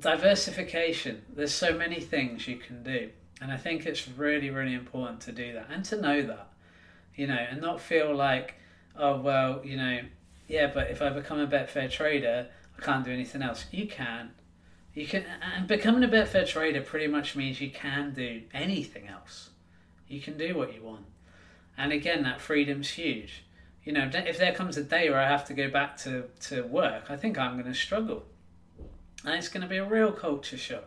diversification. 0.00 1.22
There's 1.34 1.52
so 1.52 1.76
many 1.76 2.00
things 2.00 2.48
you 2.48 2.56
can 2.56 2.82
do, 2.82 3.10
and 3.40 3.52
I 3.52 3.56
think 3.56 3.86
it's 3.86 4.08
really, 4.08 4.50
really 4.50 4.74
important 4.74 5.20
to 5.22 5.32
do 5.32 5.52
that 5.52 5.66
and 5.70 5.84
to 5.86 6.00
know 6.00 6.22
that, 6.22 6.48
you 7.14 7.26
know, 7.26 7.34
and 7.34 7.60
not 7.60 7.80
feel 7.80 8.14
like, 8.14 8.54
oh 8.96 9.20
well, 9.20 9.60
you 9.64 9.76
know, 9.76 10.00
yeah, 10.48 10.70
but 10.72 10.90
if 10.90 11.02
I 11.02 11.10
become 11.10 11.38
a 11.38 11.46
Betfair 11.46 11.90
trader, 11.90 12.48
I 12.78 12.82
can't 12.82 13.04
do 13.04 13.12
anything 13.12 13.42
else. 13.42 13.66
You 13.70 13.86
can. 13.86 14.30
You 14.94 15.06
can, 15.06 15.24
and 15.56 15.66
becoming 15.66 16.04
a 16.04 16.08
Betfair 16.08 16.46
trader 16.46 16.82
pretty 16.82 17.06
much 17.06 17.34
means 17.34 17.60
you 17.60 17.70
can 17.70 18.12
do 18.12 18.42
anything 18.52 19.08
else. 19.08 19.50
You 20.06 20.20
can 20.20 20.36
do 20.36 20.54
what 20.56 20.74
you 20.74 20.82
want, 20.82 21.06
and 21.78 21.92
again, 21.92 22.22
that 22.24 22.40
freedom's 22.40 22.90
huge 22.90 23.44
you 23.84 23.92
know, 23.92 24.08
if 24.12 24.38
there 24.38 24.52
comes 24.52 24.76
a 24.76 24.84
day 24.84 25.10
where 25.10 25.18
I 25.18 25.28
have 25.28 25.44
to 25.46 25.54
go 25.54 25.68
back 25.68 25.96
to, 25.98 26.24
to 26.42 26.62
work, 26.62 27.10
I 27.10 27.16
think 27.16 27.36
I'm 27.36 27.54
going 27.54 27.72
to 27.72 27.78
struggle. 27.78 28.24
And 29.24 29.34
it's 29.34 29.48
going 29.48 29.62
to 29.62 29.68
be 29.68 29.78
a 29.78 29.84
real 29.84 30.12
culture 30.12 30.56
shock 30.56 30.84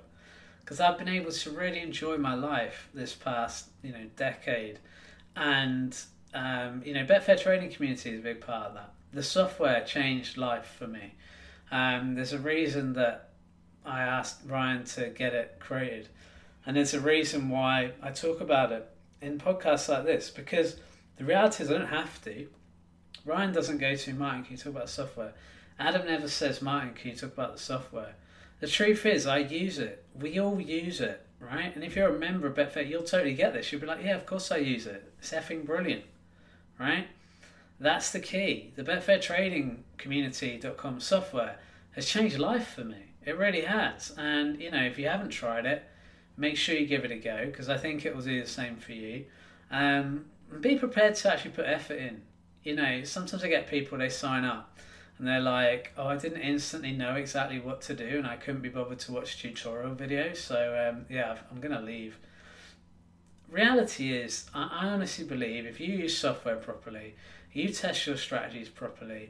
because 0.62 0.80
I've 0.80 0.98
been 0.98 1.10
able 1.10 1.32
to 1.32 1.52
really 1.52 1.82
enjoy 1.82 2.18
my 2.18 2.36
life 2.36 2.90
this 2.94 3.14
past, 3.14 3.68
you 3.84 3.92
know, 3.92 4.06
decade 4.16 4.80
and 5.36 5.98
um, 6.36 6.84
you 6.86 6.94
know, 6.94 7.06
Betfair 7.06 7.42
trading 7.42 7.72
community 7.72 8.12
is 8.12 8.20
a 8.20 8.24
big 8.24 8.42
part 8.42 8.68
of 8.68 8.74
that. 8.74 8.92
The 9.14 9.24
software 9.24 9.84
changed 9.86 10.38
life 10.38 10.76
for 10.78 10.86
me. 10.86 11.14
Um, 11.72 12.16
there's 12.16 12.34
a 12.34 12.40
reason 12.40 12.94
that 12.94 13.30
I 13.86 14.02
asked 14.02 14.42
Ryan 14.46 14.84
to 14.84 15.08
get 15.10 15.34
it 15.34 15.56
created, 15.60 16.10
and 16.66 16.76
there's 16.76 16.94
a 16.94 17.00
reason 17.00 17.50
why 17.50 17.94
I 18.04 18.12
talk 18.12 18.42
about 18.42 18.74
it 18.74 18.88
in 19.22 19.40
podcasts 19.40 19.88
like 19.88 20.04
this 20.04 20.30
because 20.30 20.76
the 21.18 21.24
reality 21.24 21.64
is 21.64 21.72
I 21.72 21.78
don't 21.78 21.88
have 21.88 22.22
to. 22.26 22.48
Ryan 23.24 23.54
doesn't 23.54 23.78
go 23.78 23.96
to 23.96 24.14
Martin. 24.14 24.44
Can 24.44 24.52
you 24.52 24.58
talk 24.58 24.74
about 24.74 24.90
software? 24.90 25.34
Adam 25.80 26.06
never 26.06 26.28
says 26.28 26.62
Martin. 26.62 26.94
Can 26.94 27.12
you 27.12 27.16
talk 27.16 27.34
about 27.34 27.54
the 27.54 27.62
software? 27.62 28.16
The 28.60 28.68
truth 28.68 29.06
is, 29.06 29.26
I 29.26 29.38
use 29.38 29.80
it. 29.80 30.04
We 30.20 30.40
all 30.40 30.60
use 30.60 31.00
it, 31.00 31.26
right? 31.40 31.74
And 31.74 31.84
if 31.84 31.96
you're 31.96 32.14
a 32.14 32.20
member 32.20 32.48
of 32.48 32.56
Betfair, 32.56 32.88
you'll 32.88 33.04
totally 33.04 33.34
get 33.34 33.54
this. 33.54 33.72
You'll 33.72 33.82
be 33.82 33.88
like, 33.88 34.04
yeah, 34.04 34.16
of 34.16 34.26
course 34.26 34.52
I 34.52 34.58
use 34.58 34.86
it. 34.86 35.12
It's 35.20 35.32
effing 35.32 35.66
brilliant, 35.66 36.04
right? 36.80 37.08
That's 37.80 38.12
the 38.12 38.20
key. 38.20 38.72
The 38.76 38.84
Betfair 38.84 39.22
Trading 39.22 39.84
Community.com 39.98 41.00
software 41.00 41.60
has 41.92 42.06
changed 42.06 42.40
life 42.40 42.70
for 42.70 42.84
me. 42.84 43.14
It 43.26 43.38
really 43.38 43.62
has. 43.62 44.14
And, 44.18 44.62
you 44.62 44.72
know, 44.72 44.84
if 44.84 44.98
you 44.98 45.08
haven't 45.08 45.30
tried 45.30 45.66
it, 45.66 45.84
make 46.38 46.58
sure 46.58 46.76
you 46.76 46.86
give 46.86 47.06
it 47.06 47.12
a 47.12 47.18
go 47.18 47.46
because 47.46 47.70
I 47.70 47.78
think 47.78 48.06
it 48.06 48.16
will 48.16 48.22
do 48.22 48.42
the 48.42 48.48
same 48.48 48.78
for 48.78 48.92
you. 48.92 49.26
Um, 49.72 50.26
be 50.62 50.78
prepared 50.78 51.16
to 51.16 51.34
actually 51.34 51.52
put 51.52 51.66
effort 51.66 51.98
in. 51.98 52.22
You 52.64 52.76
know, 52.76 53.04
sometimes 53.04 53.44
I 53.44 53.50
get 53.50 53.70
people, 53.70 53.98
they 53.98 54.10
sign 54.10 54.44
up 54.46 54.78
and 55.18 55.28
they're 55.28 55.40
like, 55.40 55.94
oh, 55.98 56.08
I 56.08 56.18
didn't 56.18 56.42
instantly 56.42 56.92
know 56.92 57.16
exactly 57.16 57.60
what 57.60 57.82
to 57.84 57.94
do 57.94 58.18
and 58.18 58.28
I 58.28 58.36
couldn't 58.36 58.62
be 58.62 58.70
bothered 58.70 59.00
to 59.00 59.12
watch 59.12 59.42
tutorial 59.42 59.96
videos. 59.96 60.38
So, 60.38 60.90
um, 60.90 61.06
yeah, 61.10 61.38
I'm 61.52 61.60
going 61.60 61.74
to 61.74 61.82
leave. 61.82 62.18
Reality 63.56 64.12
is, 64.12 64.50
I 64.54 64.88
honestly 64.88 65.24
believe 65.24 65.66
if 65.66 65.80
you 65.80 65.94
use 65.96 66.18
software 66.18 66.58
properly, 66.58 67.16
you 67.54 67.70
test 67.70 68.06
your 68.06 68.18
strategies 68.18 68.68
properly, 68.68 69.30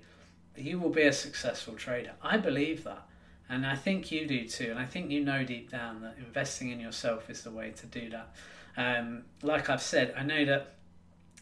you 0.58 0.80
will 0.80 0.90
be 0.90 1.04
a 1.04 1.14
successful 1.14 1.76
trader. 1.76 2.14
I 2.24 2.38
believe 2.38 2.84
that. 2.86 3.08
And 3.50 3.68
I 3.68 3.76
think 3.76 4.12
you 4.12 4.26
do 4.26 4.48
too. 4.48 4.72
And 4.72 4.80
I 4.80 4.86
think 4.86 5.12
you 5.12 5.24
know 5.24 5.44
deep 5.44 5.70
down 5.70 6.02
that 6.02 6.16
investing 6.18 6.72
in 6.72 6.80
yourself 6.80 7.30
is 7.30 7.44
the 7.44 7.52
way 7.52 7.70
to 7.78 7.86
do 7.86 8.10
that. 8.10 8.34
Um, 8.76 9.26
like 9.44 9.70
I've 9.70 9.84
said, 9.84 10.16
I 10.18 10.24
know 10.24 10.44
that 10.44 10.74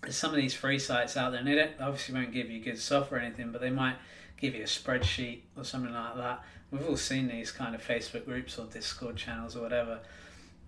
there's 0.01 0.17
some 0.17 0.31
of 0.31 0.35
these 0.35 0.53
free 0.53 0.77
sites 0.77 1.15
out 1.15 1.31
there, 1.31 1.39
and 1.39 1.47
they 1.47 1.55
don't, 1.55 1.71
obviously 1.79 2.15
won't 2.15 2.33
give 2.33 2.51
you 2.51 2.61
good 2.61 2.77
software 2.77 3.21
or 3.21 3.23
anything, 3.23 3.53
but 3.53 3.61
they 3.61 3.69
might 3.69 3.95
give 4.35 4.55
you 4.55 4.63
a 4.63 4.65
spreadsheet 4.65 5.39
or 5.55 5.63
something 5.63 5.93
like 5.93 6.17
that. 6.17 6.43
We've 6.69 6.85
all 6.85 6.97
seen 6.97 7.29
these 7.29 7.49
kind 7.49 7.75
of 7.75 7.81
Facebook 7.81 8.25
groups 8.25 8.59
or 8.59 8.65
Discord 8.65 9.15
channels 9.15 9.55
or 9.55 9.61
whatever. 9.61 10.01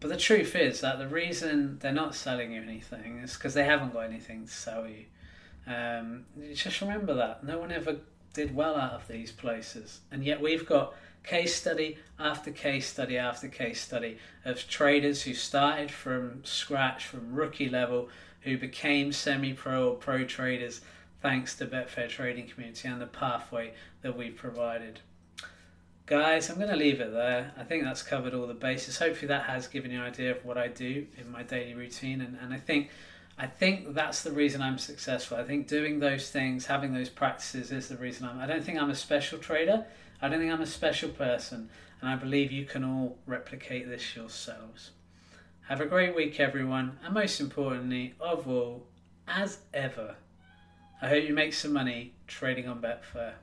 But 0.06 0.12
the 0.12 0.22
truth 0.22 0.56
is 0.56 0.82
that 0.82 1.00
the 1.00 1.08
reason 1.08 1.80
they're 1.82 1.92
not 1.92 2.14
selling 2.14 2.52
you 2.52 2.62
anything 2.62 3.18
is 3.24 3.34
because 3.34 3.56
they 3.56 3.64
haven't 3.64 3.92
got 3.92 4.02
anything 4.02 4.46
to 4.46 4.52
sell 4.52 4.88
you. 4.88 5.06
Um, 5.66 6.26
just 6.54 6.80
remember 6.82 7.16
that. 7.16 7.44
No 7.44 7.58
one 7.58 7.72
ever 7.72 7.98
did 8.32 8.56
well 8.56 8.76
out 8.76 8.94
of 8.94 9.08
these 9.08 9.32
places. 9.32 10.02
And 10.12 10.24
yet 10.24 10.40
we've 10.40 10.64
got 10.64 10.94
case 11.24 11.56
study 11.56 11.98
after 12.20 12.52
case 12.52 12.86
study 12.86 13.18
after 13.18 13.48
case 13.48 13.82
study 13.82 14.20
of 14.46 14.60
traders 14.68 15.24
who 15.24 15.34
started 15.34 15.90
from 15.90 16.46
scratch, 16.46 17.08
from 17.08 17.34
rookie 17.34 17.68
level, 17.68 18.10
who 18.42 18.60
became 18.60 19.12
semi 19.12 19.54
pro 19.54 19.90
or 19.90 19.96
pro 19.96 20.24
traders 20.24 20.82
thanks 21.24 21.56
to 21.56 21.66
Betfair 21.66 22.10
Trading 22.10 22.48
Community 22.48 22.88
and 22.88 23.02
the 23.02 23.08
pathway 23.08 23.74
that 24.04 24.16
we've 24.16 24.36
provided. 24.36 25.00
Guys, 26.08 26.52
I'm 26.52 26.58
going 26.58 26.70
to 26.70 26.76
leave 26.76 27.02
it 27.02 27.12
there. 27.14 27.52
I 27.58 27.64
think 27.64 27.84
that's 27.84 28.04
covered 28.04 28.36
all 28.36 28.46
the 28.46 28.54
bases. 28.54 29.00
Hopefully, 29.00 29.28
that 29.30 29.46
has 29.46 29.68
given 29.68 29.90
you 29.90 29.98
an 29.98 30.06
idea 30.06 30.30
of 30.30 30.46
what 30.46 30.56
I 30.56 30.68
do 30.68 31.08
in 31.18 31.32
my 31.32 31.42
daily 31.42 31.74
routine, 31.74 32.22
and, 32.22 32.38
and 32.40 32.54
I 32.54 32.58
think 32.58 32.92
I 33.40 33.48
think 33.48 33.96
that's 33.96 34.22
the 34.22 34.32
reason 34.32 34.62
I'm 34.62 34.78
successful. 34.78 35.36
I 35.38 35.44
think 35.44 35.68
doing 35.68 36.00
those 36.00 36.30
things, 36.30 36.68
having 36.68 36.94
those 36.94 37.10
practices, 37.10 37.72
is 37.72 37.88
the 37.88 37.98
reason 37.98 38.28
I'm. 38.28 38.40
I 38.40 38.46
don't 38.46 38.64
think 38.64 38.80
I'm 38.80 38.92
a 38.92 38.96
special 38.96 39.40
trader. 39.40 39.84
I 40.22 40.30
don't 40.30 40.40
think 40.40 40.54
I'm 40.54 40.62
a 40.62 40.68
special 40.68 41.10
person, 41.10 41.72
and 42.02 42.10
I 42.10 42.16
believe 42.16 42.52
you 42.52 42.66
can 42.66 42.84
all 42.84 43.18
replicate 43.26 43.90
this 43.90 44.16
yourselves. 44.16 44.92
Have 45.70 45.82
a 45.82 45.88
great 45.88 46.16
week, 46.16 46.40
everyone, 46.40 47.00
and 47.04 47.16
most 47.16 47.42
importantly, 47.42 48.14
of 48.20 48.48
all, 48.48 48.86
as 49.28 49.58
ever, 49.74 50.18
I 51.02 51.08
hope 51.08 51.28
you 51.28 51.34
make 51.34 51.56
some 51.56 51.74
money 51.74 52.14
trading 52.28 52.68
on 52.68 52.80
Betfair. 52.80 53.34